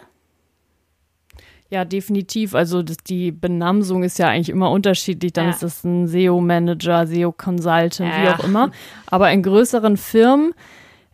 Ja, 1.70 1.86
definitiv. 1.86 2.54
Also 2.54 2.84
das, 2.84 2.98
die 2.98 3.32
Benamsung 3.32 4.04
ist 4.04 4.20
ja 4.20 4.28
eigentlich 4.28 4.50
immer 4.50 4.70
unterschiedlich. 4.72 5.32
Dann 5.32 5.46
ja. 5.46 5.52
ist 5.52 5.64
das 5.64 5.86
ein 5.86 6.08
SEO-Manager, 6.08 7.08
SEO-Consultant, 7.08 8.00
ja. 8.00 8.24
wie 8.24 8.28
auch 8.28 8.44
immer. 8.44 8.72
Aber 9.08 9.32
in 9.32 9.42
größeren 9.42 9.96
Firmen 9.96 10.54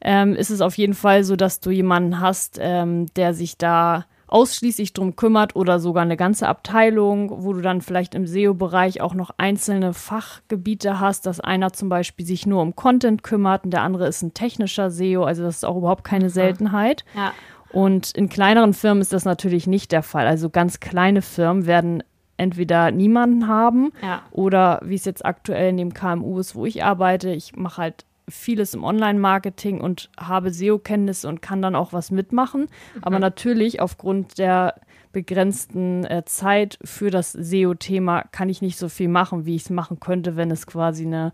ähm, 0.01 0.35
ist 0.35 0.49
es 0.49 0.61
auf 0.61 0.75
jeden 0.75 0.95
Fall 0.95 1.23
so, 1.23 1.35
dass 1.35 1.59
du 1.59 1.69
jemanden 1.69 2.19
hast, 2.19 2.57
ähm, 2.59 3.05
der 3.15 3.35
sich 3.35 3.57
da 3.57 4.07
ausschließlich 4.27 4.93
drum 4.93 5.15
kümmert 5.15 5.55
oder 5.55 5.79
sogar 5.79 6.03
eine 6.03 6.17
ganze 6.17 6.47
Abteilung, 6.47 7.43
wo 7.43 7.53
du 7.53 7.61
dann 7.61 7.81
vielleicht 7.81 8.13
im 8.13 8.27
SEO-Bereich 8.27 9.01
auch 9.01 9.13
noch 9.13 9.31
einzelne 9.37 9.93
Fachgebiete 9.93 10.99
hast, 10.99 11.25
dass 11.25 11.39
einer 11.39 11.73
zum 11.73 11.89
Beispiel 11.89 12.25
sich 12.25 12.45
nur 12.45 12.61
um 12.61 12.75
Content 12.75 13.23
kümmert 13.23 13.63
und 13.63 13.71
der 13.71 13.81
andere 13.81 14.07
ist 14.07 14.21
ein 14.21 14.33
technischer 14.33 14.91
SEO, 14.91 15.23
also 15.23 15.43
das 15.43 15.57
ist 15.57 15.65
auch 15.65 15.77
überhaupt 15.77 16.03
keine 16.03 16.29
Seltenheit. 16.29 17.05
Ja. 17.15 17.33
Und 17.71 18.11
in 18.11 18.29
kleineren 18.29 18.73
Firmen 18.73 19.01
ist 19.01 19.13
das 19.13 19.25
natürlich 19.25 19.67
nicht 19.67 19.91
der 19.91 20.03
Fall. 20.03 20.25
Also 20.25 20.49
ganz 20.49 20.79
kleine 20.79 21.21
Firmen 21.21 21.65
werden 21.65 22.03
entweder 22.37 22.91
niemanden 22.91 23.47
haben 23.47 23.91
ja. 24.01 24.21
oder 24.31 24.79
wie 24.83 24.95
es 24.95 25.05
jetzt 25.05 25.25
aktuell 25.25 25.69
in 25.69 25.77
dem 25.77 25.93
KMU 25.93 26.39
ist, 26.39 26.55
wo 26.55 26.65
ich 26.65 26.83
arbeite, 26.83 27.31
ich 27.31 27.55
mache 27.55 27.81
halt 27.81 28.05
vieles 28.29 28.73
im 28.73 28.83
Online-Marketing 28.83 29.79
und 29.79 30.09
habe 30.19 30.51
SEO-Kenntnisse 30.51 31.27
und 31.27 31.41
kann 31.41 31.61
dann 31.61 31.75
auch 31.75 31.93
was 31.93 32.11
mitmachen. 32.11 32.61
Mhm. 32.61 33.03
Aber 33.03 33.19
natürlich 33.19 33.81
aufgrund 33.81 34.37
der 34.37 34.75
begrenzten 35.11 36.03
äh, 36.05 36.23
Zeit 36.25 36.77
für 36.83 37.09
das 37.09 37.31
SEO-Thema 37.31 38.23
kann 38.31 38.49
ich 38.49 38.61
nicht 38.61 38.77
so 38.77 38.89
viel 38.89 39.07
machen, 39.07 39.45
wie 39.45 39.55
ich 39.55 39.63
es 39.63 39.69
machen 39.69 39.99
könnte, 39.99 40.35
wenn 40.35 40.51
es 40.51 40.67
quasi 40.67 41.05
eine, 41.05 41.33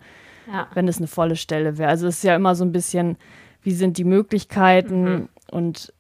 ja. 0.52 0.68
wenn 0.74 0.88
es 0.88 0.98
eine 0.98 1.08
volle 1.08 1.36
Stelle 1.36 1.78
wäre. 1.78 1.90
Also 1.90 2.08
es 2.08 2.18
ist 2.18 2.24
ja 2.24 2.36
immer 2.36 2.56
so 2.56 2.64
ein 2.64 2.72
bisschen, 2.72 3.18
wie 3.62 3.72
sind 3.72 3.98
die 3.98 4.04
Möglichkeiten 4.04 5.04
mhm. 5.04 5.30
und 5.52 5.94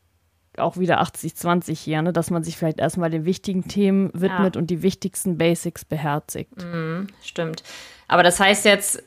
auch 0.57 0.77
wieder 0.77 1.01
80-20 1.01 1.75
hier, 1.75 2.01
ne, 2.01 2.13
dass 2.13 2.29
man 2.29 2.43
sich 2.43 2.57
vielleicht 2.57 2.79
erstmal 2.79 3.09
den 3.09 3.25
wichtigen 3.25 3.67
Themen 3.67 4.11
widmet 4.13 4.55
ja. 4.55 4.61
und 4.61 4.69
die 4.69 4.83
wichtigsten 4.83 5.37
Basics 5.37 5.83
beherzigt. 5.83 6.63
Mhm, 6.63 7.07
stimmt. 7.23 7.63
Aber 8.07 8.23
das 8.23 8.39
heißt 8.39 8.65
jetzt, 8.65 9.03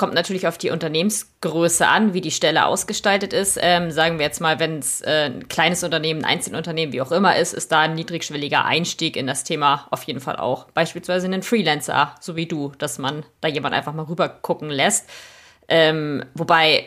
kommt 0.00 0.14
natürlich 0.14 0.46
auf 0.46 0.56
die 0.56 0.70
Unternehmensgröße 0.70 1.86
an, 1.86 2.14
wie 2.14 2.22
die 2.22 2.30
Stelle 2.30 2.64
ausgestaltet 2.64 3.34
ist. 3.34 3.58
Ähm, 3.60 3.90
sagen 3.90 4.18
wir 4.18 4.24
jetzt 4.24 4.40
mal, 4.40 4.58
wenn 4.58 4.78
es 4.78 5.02
äh, 5.02 5.26
ein 5.26 5.46
kleines 5.48 5.84
Unternehmen, 5.84 6.24
ein 6.24 6.38
Einzelunternehmen, 6.38 6.94
wie 6.94 7.02
auch 7.02 7.12
immer 7.12 7.36
ist, 7.36 7.52
ist 7.52 7.70
da 7.70 7.80
ein 7.80 7.96
niedrigschwelliger 7.96 8.64
Einstieg 8.64 9.14
in 9.14 9.26
das 9.26 9.44
Thema 9.44 9.88
auf 9.90 10.02
jeden 10.04 10.20
Fall 10.20 10.36
auch. 10.36 10.70
Beispielsweise 10.70 11.26
einen 11.26 11.42
Freelancer, 11.42 12.14
so 12.18 12.34
wie 12.34 12.46
du, 12.46 12.72
dass 12.78 12.96
man 12.96 13.26
da 13.42 13.48
jemand 13.48 13.74
einfach 13.74 13.92
mal 13.92 14.06
rüber 14.06 14.30
gucken 14.30 14.70
lässt. 14.70 15.06
Ähm, 15.68 16.24
wobei, 16.32 16.86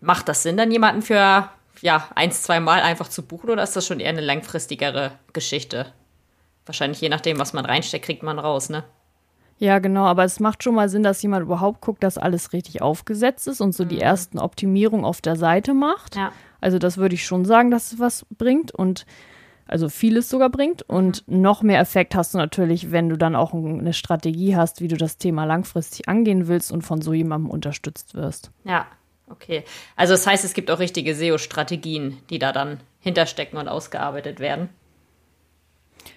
macht 0.00 0.30
das 0.30 0.42
Sinn, 0.42 0.56
dann 0.56 0.72
jemanden 0.72 1.02
für 1.02 1.50
ja, 1.82 2.08
eins, 2.14 2.40
zwei 2.40 2.60
Mal 2.60 2.80
einfach 2.80 3.08
zu 3.08 3.26
buchen 3.26 3.50
oder 3.50 3.62
ist 3.62 3.76
das 3.76 3.86
schon 3.86 4.00
eher 4.00 4.08
eine 4.08 4.22
langfristigere 4.22 5.12
Geschichte? 5.34 5.92
Wahrscheinlich 6.64 7.02
je 7.02 7.10
nachdem, 7.10 7.38
was 7.38 7.52
man 7.52 7.66
reinsteckt, 7.66 8.06
kriegt 8.06 8.22
man 8.22 8.38
raus, 8.38 8.70
ne? 8.70 8.84
Ja, 9.58 9.78
genau, 9.78 10.04
aber 10.04 10.24
es 10.24 10.40
macht 10.40 10.62
schon 10.62 10.74
mal 10.74 10.88
Sinn, 10.88 11.02
dass 11.02 11.22
jemand 11.22 11.44
überhaupt 11.44 11.80
guckt, 11.80 12.02
dass 12.02 12.18
alles 12.18 12.52
richtig 12.52 12.82
aufgesetzt 12.82 13.46
ist 13.46 13.60
und 13.60 13.72
so 13.72 13.84
mhm. 13.84 13.88
die 13.88 14.00
ersten 14.00 14.38
Optimierungen 14.38 15.04
auf 15.04 15.20
der 15.20 15.36
Seite 15.36 15.74
macht. 15.74 16.16
Ja. 16.16 16.32
Also 16.60 16.78
das 16.78 16.96
würde 16.96 17.14
ich 17.14 17.24
schon 17.24 17.44
sagen, 17.44 17.70
dass 17.70 17.92
es 17.92 17.98
was 17.98 18.26
bringt 18.30 18.72
und 18.72 19.06
also 19.66 19.88
vieles 19.88 20.28
sogar 20.28 20.50
bringt. 20.50 20.82
Und 20.82 21.26
mhm. 21.28 21.40
noch 21.40 21.62
mehr 21.62 21.80
Effekt 21.80 22.14
hast 22.14 22.34
du 22.34 22.38
natürlich, 22.38 22.90
wenn 22.90 23.08
du 23.08 23.16
dann 23.16 23.36
auch 23.36 23.54
eine 23.54 23.92
Strategie 23.92 24.56
hast, 24.56 24.80
wie 24.80 24.88
du 24.88 24.96
das 24.96 25.18
Thema 25.18 25.44
langfristig 25.44 26.08
angehen 26.08 26.48
willst 26.48 26.72
und 26.72 26.82
von 26.82 27.00
so 27.00 27.12
jemandem 27.12 27.50
unterstützt 27.50 28.14
wirst. 28.14 28.50
Ja, 28.64 28.86
okay. 29.28 29.64
Also 29.96 30.14
das 30.14 30.26
heißt, 30.26 30.44
es 30.44 30.54
gibt 30.54 30.70
auch 30.70 30.78
richtige 30.78 31.14
SEO-Strategien, 31.14 32.18
die 32.30 32.38
da 32.38 32.52
dann 32.52 32.80
hinterstecken 33.00 33.58
und 33.58 33.68
ausgearbeitet 33.68 34.40
werden. 34.40 34.68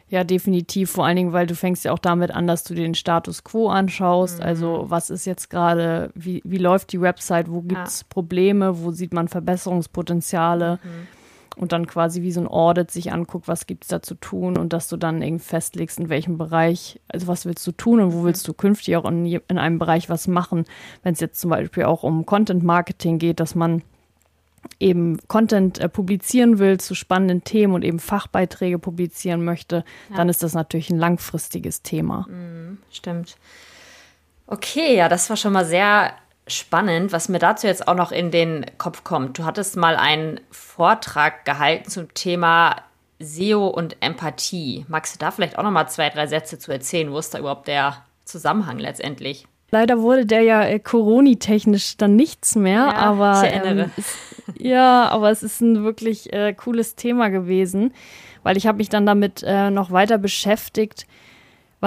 Ja, 0.09 0.23
definitiv. 0.23 0.91
Vor 0.91 1.05
allen 1.05 1.17
Dingen, 1.17 1.33
weil 1.33 1.47
du 1.47 1.55
fängst 1.55 1.83
ja 1.83 1.91
auch 1.91 1.99
damit 1.99 2.31
an, 2.31 2.47
dass 2.47 2.63
du 2.63 2.73
den 2.73 2.95
Status 2.95 3.43
quo 3.43 3.69
anschaust. 3.69 4.39
Mhm. 4.39 4.45
Also 4.45 4.85
was 4.87 5.09
ist 5.09 5.25
jetzt 5.25 5.49
gerade, 5.49 6.11
wie, 6.15 6.41
wie 6.45 6.57
läuft 6.57 6.93
die 6.93 7.01
Website, 7.01 7.51
wo 7.51 7.61
gibt 7.61 7.87
es 7.87 8.01
ja. 8.01 8.07
Probleme, 8.09 8.81
wo 8.81 8.91
sieht 8.91 9.13
man 9.13 9.27
Verbesserungspotenziale 9.27 10.79
mhm. 10.81 11.61
und 11.61 11.73
dann 11.73 11.87
quasi 11.87 12.21
wie 12.21 12.31
so 12.31 12.39
ein 12.39 12.47
Audit 12.47 12.89
sich 12.89 13.11
anguckt, 13.11 13.49
was 13.49 13.67
gibt 13.67 13.83
es 13.83 13.89
da 13.89 14.01
zu 14.01 14.15
tun 14.15 14.57
und 14.57 14.71
dass 14.71 14.87
du 14.87 14.95
dann 14.95 15.21
irgendwie 15.21 15.43
festlegst, 15.43 15.99
in 15.99 16.07
welchem 16.07 16.37
Bereich, 16.37 17.01
also 17.09 17.27
was 17.27 17.45
willst 17.45 17.67
du 17.67 17.73
tun 17.73 17.99
und 17.99 18.13
wo 18.13 18.23
willst 18.23 18.47
mhm. 18.47 18.51
du 18.51 18.53
künftig 18.53 18.95
auch 18.95 19.05
in, 19.05 19.25
in 19.25 19.57
einem 19.57 19.77
Bereich 19.77 20.09
was 20.09 20.29
machen. 20.29 20.63
Wenn 21.03 21.13
es 21.13 21.19
jetzt 21.19 21.41
zum 21.41 21.49
Beispiel 21.49 21.83
auch 21.83 22.03
um 22.03 22.25
Content 22.25 22.63
Marketing 22.63 23.19
geht, 23.19 23.41
dass 23.41 23.55
man 23.55 23.81
eben 24.79 25.19
Content 25.27 25.79
äh, 25.79 25.89
publizieren 25.89 26.59
will 26.59 26.79
zu 26.79 26.95
spannenden 26.95 27.43
Themen 27.43 27.73
und 27.73 27.83
eben 27.83 27.99
Fachbeiträge 27.99 28.79
publizieren 28.79 29.43
möchte, 29.43 29.83
ja. 30.09 30.15
dann 30.17 30.29
ist 30.29 30.43
das 30.43 30.53
natürlich 30.53 30.89
ein 30.89 30.99
langfristiges 30.99 31.81
Thema. 31.81 32.25
Mhm, 32.29 32.77
stimmt. 32.91 33.37
Okay, 34.47 34.95
ja, 34.95 35.09
das 35.09 35.29
war 35.29 35.37
schon 35.37 35.53
mal 35.53 35.65
sehr 35.65 36.13
spannend, 36.47 37.11
was 37.11 37.29
mir 37.29 37.39
dazu 37.39 37.67
jetzt 37.67 37.87
auch 37.87 37.95
noch 37.95 38.11
in 38.11 38.31
den 38.31 38.65
Kopf 38.77 39.03
kommt. 39.03 39.37
Du 39.37 39.43
hattest 39.43 39.75
mal 39.75 39.97
einen 39.97 40.39
Vortrag 40.49 41.43
gehalten 41.43 41.89
zum 41.89 42.13
Thema 42.13 42.77
SEO 43.19 43.67
und 43.67 43.97
Empathie. 43.99 44.85
Magst 44.87 45.15
du 45.15 45.19
da 45.19 45.31
vielleicht 45.31 45.57
auch 45.57 45.63
noch 45.63 45.71
mal 45.71 45.87
zwei, 45.87 46.09
drei 46.09 46.27
Sätze 46.27 46.59
zu 46.59 46.71
erzählen? 46.71 47.11
Wo 47.11 47.17
ist 47.17 47.33
da 47.33 47.39
überhaupt 47.39 47.67
der 47.67 48.03
Zusammenhang 48.23 48.79
letztendlich? 48.79 49.47
Leider 49.69 50.01
wurde 50.01 50.25
der 50.25 50.41
ja 50.41 50.63
äh, 50.63 50.79
Coroni-technisch 50.79 51.97
dann 51.97 52.15
nichts 52.15 52.55
mehr, 52.55 52.85
ja, 52.85 52.93
aber 52.93 53.43
ich 53.43 53.51
erinnere. 53.51 53.91
Ähm, 53.97 54.03
ja, 54.57 55.09
aber 55.09 55.31
es 55.31 55.43
ist 55.43 55.61
ein 55.61 55.83
wirklich 55.83 56.31
äh, 56.33 56.53
cooles 56.53 56.95
Thema 56.95 57.29
gewesen, 57.29 57.93
weil 58.43 58.57
ich 58.57 58.67
habe 58.67 58.77
mich 58.77 58.89
dann 58.89 59.05
damit 59.05 59.43
äh, 59.45 59.69
noch 59.71 59.91
weiter 59.91 60.17
beschäftigt, 60.17 61.05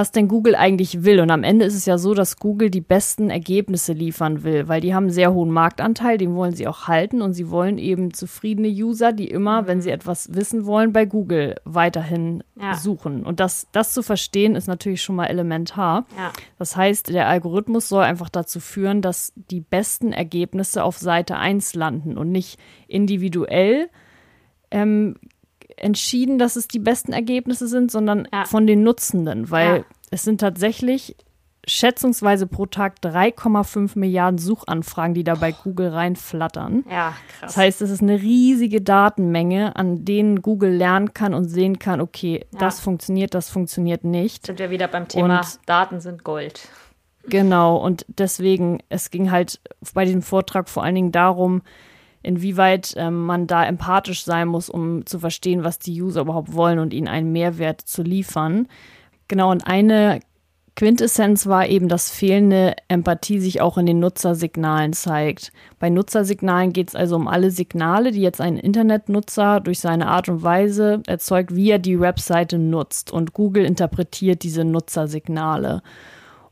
was 0.01 0.13
denn 0.13 0.29
Google 0.29 0.55
eigentlich 0.55 1.05
will. 1.05 1.21
Und 1.21 1.31
am 1.31 1.43
Ende 1.43 1.67
ist 1.67 1.75
es 1.75 1.85
ja 1.85 1.99
so, 1.99 2.15
dass 2.15 2.39
Google 2.39 2.71
die 2.71 2.81
besten 2.81 3.29
Ergebnisse 3.29 3.93
liefern 3.93 4.45
will, 4.45 4.67
weil 4.67 4.81
die 4.81 4.95
haben 4.95 5.05
einen 5.05 5.13
sehr 5.13 5.35
hohen 5.35 5.51
Marktanteil, 5.51 6.17
den 6.17 6.35
wollen 6.35 6.55
sie 6.55 6.67
auch 6.67 6.89
halten 6.89 7.21
und 7.21 7.35
sie 7.35 7.51
wollen 7.51 7.77
eben 7.77 8.15
zufriedene 8.15 8.69
User, 8.69 9.13
die 9.13 9.29
immer, 9.29 9.67
wenn 9.67 9.83
sie 9.83 9.91
etwas 9.91 10.33
wissen 10.35 10.65
wollen, 10.65 10.95
bei 10.95 11.05
Google 11.05 11.57
weiterhin 11.67 12.43
ja. 12.59 12.77
suchen. 12.77 13.27
Und 13.27 13.41
das, 13.41 13.67
das 13.73 13.93
zu 13.93 14.03
verstehen, 14.03 14.57
ist 14.57 14.69
natürlich 14.69 15.03
schon 15.03 15.17
mal 15.17 15.27
elementar. 15.27 16.07
Ja. 16.17 16.33
Das 16.59 16.79
heißt, 16.79 17.11
der 17.11 17.29
Algorithmus 17.29 17.91
soll 17.91 18.05
einfach 18.05 18.31
dazu 18.31 18.59
führen, 18.59 19.03
dass 19.03 19.35
die 19.35 19.61
besten 19.61 20.15
Ergebnisse 20.15 20.83
auf 20.83 20.97
Seite 20.97 21.37
1 21.37 21.75
landen 21.75 22.17
und 22.17 22.33
nicht 22.33 22.59
individuell 22.89 23.91
ähm, 24.71 25.17
entschieden, 25.81 26.39
dass 26.39 26.57
es 26.57 26.69
die 26.69 26.79
besten 26.79 27.13
Ergebnisse 27.13 27.67
sind, 27.67 27.91
sondern 27.91 28.29
ja. 28.33 28.45
von 28.45 28.67
den 28.67 28.83
Nutzenden, 28.83 29.51
weil 29.51 29.79
ja. 29.79 29.85
es 30.11 30.23
sind 30.23 30.41
tatsächlich 30.41 31.17
schätzungsweise 31.67 32.47
pro 32.47 32.67
Tag 32.67 32.97
3,5 33.03 33.99
Milliarden 33.99 34.39
Suchanfragen, 34.39 35.15
die 35.15 35.25
da 35.25 35.35
bei 35.35 35.53
Google 35.53 35.89
reinflattern. 35.89 36.85
Ja, 36.91 37.15
krass. 37.39 37.55
Das 37.55 37.57
heißt, 37.57 37.83
es 37.83 37.91
ist 37.91 38.03
eine 38.03 38.21
riesige 38.21 38.81
Datenmenge, 38.81 39.77
an 39.77 40.05
denen 40.05 40.43
Google 40.43 40.73
lernen 40.73 41.13
kann 41.15 41.35
und 41.35 41.45
sehen 41.45 41.79
kann, 41.79 42.01
okay, 42.01 42.47
ja. 42.53 42.59
das 42.59 42.81
funktioniert, 42.81 43.35
das 43.35 43.51
funktioniert 43.51 44.05
nicht. 44.05 44.47
Sind 44.47 44.59
wir 44.59 44.71
wieder 44.71 44.89
beim 44.89 45.09
Thema 45.09 45.41
und, 45.41 45.61
Daten 45.67 46.01
sind 46.01 46.25
Gold. 46.25 46.69
Genau, 47.25 47.77
und 47.77 48.07
deswegen, 48.09 48.79
es 48.89 49.11
ging 49.11 49.31
halt 49.31 49.61
bei 49.95 50.05
diesem 50.05 50.23
Vortrag 50.23 50.69
vor 50.69 50.83
allen 50.83 50.95
Dingen 50.95 51.13
darum, 51.13 51.63
inwieweit 52.23 52.95
ähm, 52.97 53.25
man 53.27 53.47
da 53.47 53.65
empathisch 53.65 54.25
sein 54.25 54.49
muss, 54.49 54.69
um 54.69 55.07
zu 55.07 55.19
verstehen, 55.19 55.65
was 55.65 55.79
die 55.79 56.01
User 56.01 56.23
überhaupt 56.23 56.53
wollen 56.53 56.79
und 56.79 56.93
ihnen 56.93 57.09
einen 57.09 57.33
Mehrwert 57.33 57.81
zu 57.81 58.03
liefern. 58.03 58.69
Genau, 59.29 59.51
und 59.51 59.67
eine 59.67 60.21
Quintessenz 60.77 61.47
war 61.47 61.69
eben, 61.69 61.89
dass 61.89 62.11
fehlende 62.11 62.75
Empathie 62.89 63.39
sich 63.39 63.61
auch 63.61 63.77
in 63.77 63.87
den 63.87 63.99
Nutzersignalen 63.99 64.93
zeigt. 64.93 65.53
Bei 65.79 65.91
Nutzersignalen 65.91 66.73
geht 66.73 66.89
es 66.89 66.95
also 66.95 67.17
um 67.17 67.29
alle 67.29 67.51
Signale, 67.51 68.13
die 68.13 68.23
jetzt 68.23 68.41
ein 68.41 68.57
Internetnutzer 68.57 69.61
durch 69.61 69.81
seine 69.81 70.07
Art 70.07 70.29
und 70.29 70.43
Weise 70.43 71.03
erzeugt, 71.07 71.55
wie 71.55 71.71
er 71.71 71.79
die 71.79 72.01
Webseite 72.01 72.59
nutzt. 72.59 73.13
Und 73.13 73.35
Google 73.35 73.65
interpretiert 73.65 74.43
diese 74.43 74.65
Nutzersignale. 74.65 75.83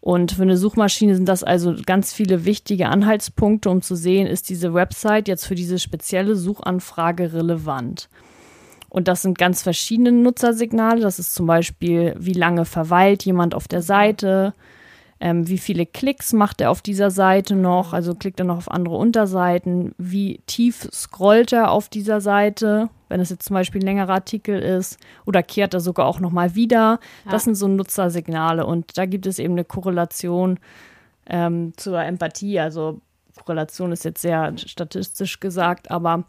Und 0.09 0.33
für 0.33 0.41
eine 0.41 0.57
Suchmaschine 0.57 1.15
sind 1.15 1.29
das 1.29 1.45
also 1.45 1.75
ganz 1.85 2.15
viele 2.15 2.47
wichtige 2.47 2.89
Anhaltspunkte, 2.89 3.69
um 3.69 3.83
zu 3.83 3.95
sehen, 3.95 4.27
ist 4.27 4.49
diese 4.49 4.73
Website 4.73 5.29
jetzt 5.29 5.45
für 5.45 5.55
diese 5.55 5.79
spezielle 5.79 6.35
Suchanfrage 6.35 7.35
relevant. 7.35 8.09
Und 8.89 9.07
das 9.07 9.21
sind 9.21 9.37
ganz 9.37 9.63
verschiedene 9.63 10.11
Nutzersignale. 10.11 11.03
Das 11.03 11.19
ist 11.19 11.35
zum 11.35 11.47
Beispiel, 11.47 12.15
wie 12.19 12.33
lange 12.33 12.65
verweilt 12.65 13.27
jemand 13.27 13.55
auf 13.55 13.69
der 13.69 13.83
Seite, 13.83 14.55
ähm, 15.21 15.49
wie 15.49 15.59
viele 15.59 15.85
Klicks 15.85 16.33
macht 16.33 16.61
er 16.61 16.71
auf 16.71 16.81
dieser 16.81 17.11
Seite 17.11 17.57
noch, 17.57 17.93
also 17.93 18.15
klickt 18.15 18.39
er 18.39 18.47
noch 18.47 18.59
auf 18.59 18.71
andere 18.71 18.97
Unterseiten, 18.97 19.93
wie 19.99 20.41
tief 20.47 20.89
scrollt 20.93 21.53
er 21.53 21.71
auf 21.71 21.89
dieser 21.89 22.21
Seite, 22.21 22.89
wenn 23.09 23.21
es 23.21 23.31
jetzt 23.31 23.47
zum 23.47 23.55
Beispiel 23.55 23.81
ein 23.81 23.87
längerer 23.87 24.15
Artikel 24.15 24.61
ist, 24.61 24.99
oder 25.27 25.43
kehrt 25.43 25.75
er 25.75 25.81
sogar 25.81 26.07
auch 26.07 26.21
nochmal 26.21 26.55
wieder. 26.55 27.01
Ja. 27.25 27.31
Das 27.31 27.45
sind 27.45 27.57
so 27.57 27.67
Nutzersignale 27.67 28.65
und 28.65 28.97
da 28.97 29.07
gibt 29.07 29.27
es 29.27 29.39
eben 29.39 29.55
eine 29.55 29.65
Korrelation 29.65 30.61
ähm, 31.27 31.73
zur 31.77 32.01
Empathie. 32.01 32.61
Also 32.61 33.01
Korrelation 33.45 33.93
ist 33.93 34.05
jetzt 34.05 34.23
sehr 34.23 34.57
statistisch 34.57 35.41
gesagt, 35.41 35.91
aber 35.91 36.25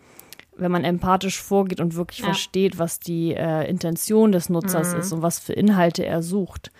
wenn 0.58 0.72
man 0.72 0.84
empathisch 0.84 1.42
vorgeht 1.42 1.80
und 1.80 1.96
wirklich 1.96 2.20
ja. 2.20 2.26
versteht, 2.26 2.80
was 2.80 3.00
die 3.00 3.34
äh, 3.34 3.70
Intention 3.70 4.32
des 4.32 4.50
Nutzers 4.50 4.94
mhm. 4.94 5.00
ist 5.00 5.12
und 5.14 5.22
was 5.22 5.40
für 5.40 5.54
Inhalte 5.54 6.06
er 6.06 6.22
sucht, 6.22 6.72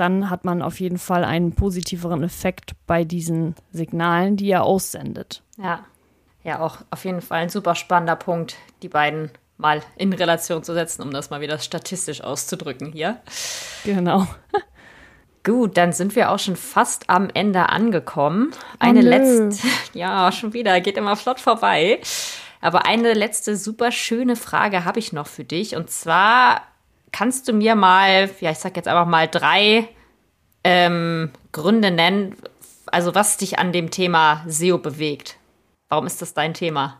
dann 0.00 0.30
hat 0.30 0.44
man 0.44 0.62
auf 0.62 0.80
jeden 0.80 0.98
Fall 0.98 1.24
einen 1.24 1.54
positiveren 1.54 2.22
Effekt 2.22 2.72
bei 2.86 3.04
diesen 3.04 3.54
Signalen, 3.70 4.36
die 4.36 4.50
er 4.50 4.64
aussendet. 4.64 5.42
Ja. 5.56 5.84
Ja, 6.42 6.60
auch 6.60 6.78
auf 6.90 7.04
jeden 7.04 7.20
Fall 7.20 7.42
ein 7.42 7.48
super 7.50 7.74
spannender 7.74 8.16
Punkt, 8.16 8.56
die 8.82 8.88
beiden 8.88 9.30
mal 9.58 9.82
in 9.96 10.12
Relation 10.14 10.64
zu 10.64 10.72
setzen, 10.72 11.02
um 11.02 11.10
das 11.10 11.28
mal 11.28 11.42
wieder 11.42 11.58
statistisch 11.58 12.22
auszudrücken 12.22 12.92
hier. 12.92 13.20
Genau. 13.84 14.26
Gut, 15.44 15.76
dann 15.76 15.92
sind 15.92 16.16
wir 16.16 16.30
auch 16.30 16.38
schon 16.38 16.56
fast 16.56 17.08
am 17.10 17.28
Ende 17.32 17.68
angekommen. 17.68 18.52
Eine 18.78 19.00
oh, 19.00 19.02
letzte, 19.02 19.68
ja, 19.92 20.32
schon 20.32 20.54
wieder, 20.54 20.80
geht 20.80 20.96
immer 20.96 21.16
flott 21.16 21.40
vorbei. 21.40 22.00
Aber 22.62 22.86
eine 22.86 23.14
letzte 23.14 23.56
super 23.56 23.92
schöne 23.92 24.36
Frage 24.36 24.84
habe 24.84 24.98
ich 24.98 25.12
noch 25.12 25.26
für 25.26 25.44
dich. 25.44 25.76
Und 25.76 25.90
zwar 25.90 26.62
kannst 27.12 27.48
du 27.48 27.52
mir 27.52 27.74
mal, 27.74 28.30
ja, 28.40 28.50
ich 28.50 28.58
sag 28.58 28.76
jetzt 28.76 28.88
einfach 28.88 29.06
mal 29.06 29.28
drei 29.28 29.88
ähm, 30.64 31.30
Gründe 31.52 31.90
nennen, 31.90 32.36
also 32.86 33.14
was 33.14 33.36
dich 33.36 33.58
an 33.58 33.72
dem 33.72 33.90
Thema 33.90 34.44
SEO 34.46 34.78
bewegt? 34.78 35.36
Warum 35.88 36.06
ist 36.06 36.22
das 36.22 36.34
dein 36.34 36.54
Thema? 36.54 36.98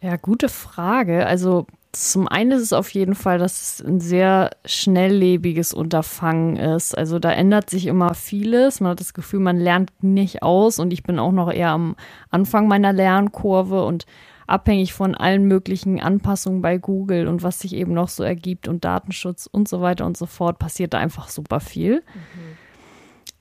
Ja, 0.00 0.16
gute 0.16 0.48
Frage. 0.48 1.26
Also 1.26 1.66
zum 1.92 2.28
einen 2.28 2.52
ist 2.52 2.62
es 2.62 2.72
auf 2.74 2.90
jeden 2.90 3.14
Fall, 3.14 3.38
dass 3.38 3.62
es 3.80 3.84
ein 3.84 4.00
sehr 4.00 4.50
schnelllebiges 4.66 5.72
Unterfangen 5.72 6.56
ist. 6.56 6.96
Also 6.96 7.18
da 7.18 7.32
ändert 7.32 7.70
sich 7.70 7.86
immer 7.86 8.14
vieles. 8.14 8.80
Man 8.80 8.90
hat 8.90 9.00
das 9.00 9.14
Gefühl, 9.14 9.40
man 9.40 9.58
lernt 9.58 9.90
nicht 10.02 10.42
aus 10.42 10.78
und 10.78 10.92
ich 10.92 11.02
bin 11.02 11.18
auch 11.18 11.32
noch 11.32 11.50
eher 11.50 11.70
am 11.70 11.96
Anfang 12.30 12.68
meiner 12.68 12.92
Lernkurve 12.92 13.84
und 13.84 14.04
abhängig 14.46 14.92
von 14.92 15.14
allen 15.14 15.44
möglichen 15.44 16.00
Anpassungen 16.00 16.62
bei 16.62 16.78
Google 16.78 17.28
und 17.28 17.42
was 17.42 17.60
sich 17.60 17.74
eben 17.74 17.92
noch 17.94 18.08
so 18.08 18.22
ergibt 18.22 18.68
und 18.68 18.84
Datenschutz 18.84 19.48
und 19.50 19.68
so 19.68 19.80
weiter 19.80 20.06
und 20.06 20.16
so 20.16 20.26
fort, 20.26 20.58
passiert 20.58 20.94
da 20.94 20.98
einfach 20.98 21.28
super 21.28 21.60
viel. 21.60 21.96
Mhm. 21.96 22.56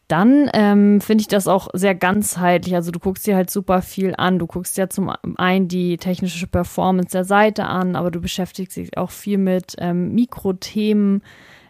dann 0.08 0.50
ähm, 0.54 1.02
finde 1.02 1.22
ich 1.24 1.28
das 1.28 1.48
auch 1.48 1.68
sehr 1.74 1.96
ganzheitlich. 1.96 2.76
Also 2.76 2.92
du 2.92 3.00
guckst 3.00 3.26
dir 3.26 3.36
halt 3.36 3.50
super 3.50 3.82
viel 3.82 4.14
an. 4.16 4.38
Du 4.38 4.46
guckst 4.46 4.78
ja 4.78 4.88
zum 4.88 5.12
einen 5.38 5.68
die 5.68 5.98
technische 5.98 6.46
Performance 6.46 7.12
der 7.12 7.24
Seite 7.24 7.66
an, 7.66 7.96
aber 7.96 8.12
du 8.12 8.22
beschäftigst 8.22 8.78
dich 8.78 8.96
auch 8.98 9.10
viel 9.10 9.40
mit 9.40 9.76
ähm, 9.80 10.14
Mikrothemen, 10.14 11.24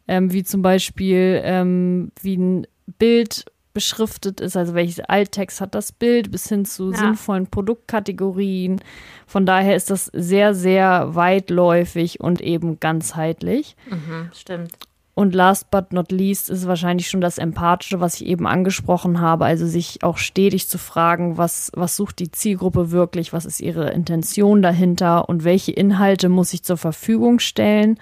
ähm, 0.09 0.33
wie 0.33 0.43
zum 0.43 0.61
Beispiel 0.61 1.41
ähm, 1.45 2.11
wie 2.21 2.35
ein 2.35 2.67
Bild 2.97 3.45
beschriftet 3.75 4.41
ist, 4.41 4.57
also 4.57 4.73
welches 4.73 5.01
Alttext 5.01 5.61
hat 5.61 5.75
das 5.75 5.91
Bild, 5.91 6.31
bis 6.31 6.49
hin 6.49 6.65
zu 6.65 6.91
ja. 6.91 6.97
sinnvollen 6.97 7.45
Produktkategorien. 7.45 8.81
Von 9.27 9.45
daher 9.45 9.75
ist 9.75 9.91
das 9.91 10.05
sehr, 10.05 10.55
sehr 10.55 11.13
weitläufig 11.13 12.19
und 12.19 12.41
eben 12.41 12.79
ganzheitlich. 12.79 13.75
Mhm, 13.91 14.31
stimmt. 14.33 14.71
Und 15.13 15.33
last 15.33 15.71
but 15.71 15.93
not 15.93 16.11
least 16.11 16.49
ist 16.49 16.67
wahrscheinlich 16.67 17.09
schon 17.09 17.21
das 17.21 17.37
Empathische, 17.37 18.01
was 18.01 18.15
ich 18.15 18.25
eben 18.25 18.47
angesprochen 18.47 19.21
habe. 19.21 19.45
Also 19.45 19.65
sich 19.65 20.03
auch 20.03 20.17
stetig 20.17 20.67
zu 20.67 20.77
fragen, 20.77 21.37
was, 21.37 21.71
was 21.73 21.95
sucht 21.95 22.19
die 22.19 22.31
Zielgruppe 22.31 22.91
wirklich, 22.91 23.31
was 23.31 23.45
ist 23.45 23.61
ihre 23.61 23.91
Intention 23.91 24.61
dahinter 24.61 25.29
und 25.29 25.43
welche 25.43 25.71
Inhalte 25.71 26.27
muss 26.27 26.53
ich 26.53 26.63
zur 26.63 26.77
Verfügung 26.77 27.39
stellen, 27.39 27.97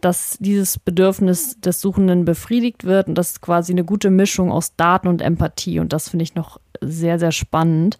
dass 0.00 0.36
dieses 0.40 0.78
Bedürfnis 0.78 1.60
des 1.60 1.80
Suchenden 1.80 2.24
befriedigt 2.24 2.84
wird. 2.84 3.08
Und 3.08 3.14
das 3.16 3.32
ist 3.32 3.40
quasi 3.40 3.72
eine 3.72 3.84
gute 3.84 4.10
Mischung 4.10 4.50
aus 4.52 4.76
Daten 4.76 5.08
und 5.08 5.22
Empathie. 5.22 5.80
Und 5.80 5.92
das 5.92 6.08
finde 6.08 6.22
ich 6.22 6.34
noch 6.34 6.60
sehr, 6.80 7.18
sehr 7.18 7.32
spannend. 7.32 7.98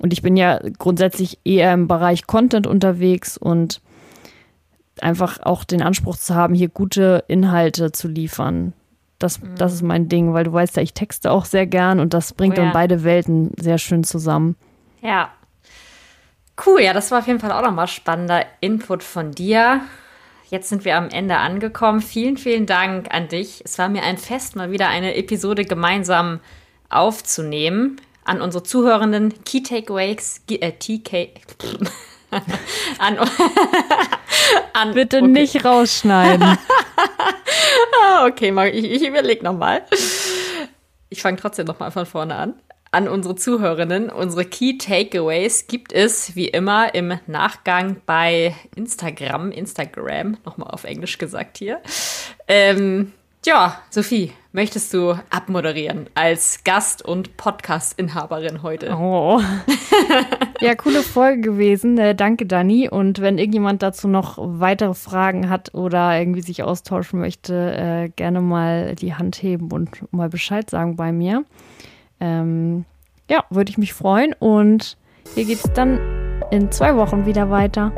Und 0.00 0.12
ich 0.12 0.22
bin 0.22 0.36
ja 0.36 0.60
grundsätzlich 0.78 1.38
eher 1.44 1.72
im 1.72 1.88
Bereich 1.88 2.26
Content 2.26 2.66
unterwegs 2.66 3.36
und 3.36 3.80
einfach 5.00 5.40
auch 5.42 5.64
den 5.64 5.82
Anspruch 5.82 6.16
zu 6.16 6.34
haben, 6.34 6.54
hier 6.54 6.68
gute 6.68 7.24
Inhalte 7.28 7.92
zu 7.92 8.08
liefern. 8.08 8.72
Das, 9.18 9.40
mhm. 9.40 9.56
das 9.56 9.74
ist 9.74 9.82
mein 9.82 10.08
Ding, 10.08 10.32
weil 10.32 10.44
du 10.44 10.52
weißt 10.52 10.76
ja, 10.76 10.82
ich 10.82 10.94
texte 10.94 11.30
auch 11.30 11.44
sehr 11.44 11.66
gern 11.66 12.00
und 12.00 12.14
das 12.14 12.32
bringt 12.32 12.56
oh, 12.56 12.60
ja. 12.60 12.64
dann 12.64 12.72
beide 12.72 13.04
Welten 13.04 13.50
sehr 13.58 13.78
schön 13.78 14.04
zusammen. 14.04 14.56
Ja. 15.02 15.30
Cool, 16.64 16.82
ja, 16.82 16.92
das 16.92 17.10
war 17.10 17.20
auf 17.20 17.26
jeden 17.26 17.38
Fall 17.40 17.52
auch 17.52 17.62
nochmal 17.62 17.86
spannender 17.86 18.44
Input 18.60 19.02
von 19.02 19.32
dir. 19.32 19.80
Jetzt 20.50 20.70
sind 20.70 20.86
wir 20.86 20.96
am 20.96 21.10
Ende 21.10 21.36
angekommen. 21.36 22.00
Vielen, 22.00 22.38
vielen 22.38 22.64
Dank 22.64 23.12
an 23.12 23.28
dich. 23.28 23.60
Es 23.64 23.78
war 23.78 23.90
mir 23.90 24.02
ein 24.02 24.16
Fest, 24.16 24.56
mal 24.56 24.72
wieder 24.72 24.88
eine 24.88 25.14
Episode 25.16 25.64
gemeinsam 25.64 26.40
aufzunehmen. 26.88 28.00
An 28.24 28.40
unsere 28.40 28.62
Zuhörenden 28.62 29.44
Key 29.44 29.62
Takeaways, 29.62 30.42
äh, 30.50 30.72
TK. 30.72 31.28
an, 32.98 33.18
an, 34.72 34.94
Bitte 34.94 35.18
okay. 35.18 35.26
nicht 35.26 35.64
rausschneiden. 35.64 36.58
okay, 38.26 38.70
ich, 38.72 38.84
ich 38.84 39.06
überlege 39.06 39.44
nochmal. 39.44 39.84
Ich 41.10 41.20
fange 41.20 41.36
trotzdem 41.36 41.66
nochmal 41.66 41.90
von 41.90 42.06
vorne 42.06 42.34
an. 42.34 42.54
An 42.90 43.06
unsere 43.06 43.36
Zuhörerinnen, 43.36 44.08
unsere 44.08 44.46
Key 44.46 44.78
Takeaways 44.78 45.66
gibt 45.66 45.92
es 45.92 46.34
wie 46.36 46.48
immer 46.48 46.94
im 46.94 47.18
Nachgang 47.26 47.96
bei 48.06 48.54
Instagram, 48.76 49.50
Instagram, 49.50 50.38
nochmal 50.46 50.70
auf 50.70 50.84
Englisch 50.84 51.18
gesagt 51.18 51.58
hier. 51.58 51.82
Ähm, 52.46 53.12
ja, 53.44 53.78
Sophie, 53.90 54.32
möchtest 54.52 54.94
du 54.94 55.18
abmoderieren 55.28 56.08
als 56.14 56.64
Gast 56.64 57.04
und 57.04 57.36
Podcast-Inhaberin 57.36 58.62
heute? 58.62 58.96
Oh. 58.96 59.40
ja, 60.60 60.74
coole 60.74 61.02
Folge 61.02 61.42
gewesen. 61.42 61.98
Äh, 61.98 62.14
danke, 62.14 62.46
Dani. 62.46 62.88
Und 62.88 63.20
wenn 63.20 63.36
irgendjemand 63.36 63.82
dazu 63.82 64.08
noch 64.08 64.38
weitere 64.38 64.94
Fragen 64.94 65.50
hat 65.50 65.74
oder 65.74 66.18
irgendwie 66.18 66.42
sich 66.42 66.62
austauschen 66.62 67.20
möchte, 67.20 67.54
äh, 67.54 68.08
gerne 68.16 68.40
mal 68.40 68.94
die 68.94 69.14
Hand 69.14 69.42
heben 69.42 69.70
und 69.72 70.10
mal 70.10 70.30
Bescheid 70.30 70.70
sagen 70.70 70.96
bei 70.96 71.12
mir. 71.12 71.44
Ähm, 72.20 72.84
ja, 73.30 73.44
würde 73.50 73.70
ich 73.70 73.78
mich 73.78 73.94
freuen. 73.94 74.34
Und 74.38 74.96
hier 75.34 75.44
geht 75.44 75.64
es 75.64 75.72
dann 75.74 76.00
in 76.50 76.70
zwei 76.72 76.96
Wochen 76.96 77.26
wieder 77.26 77.50
weiter. 77.50 77.92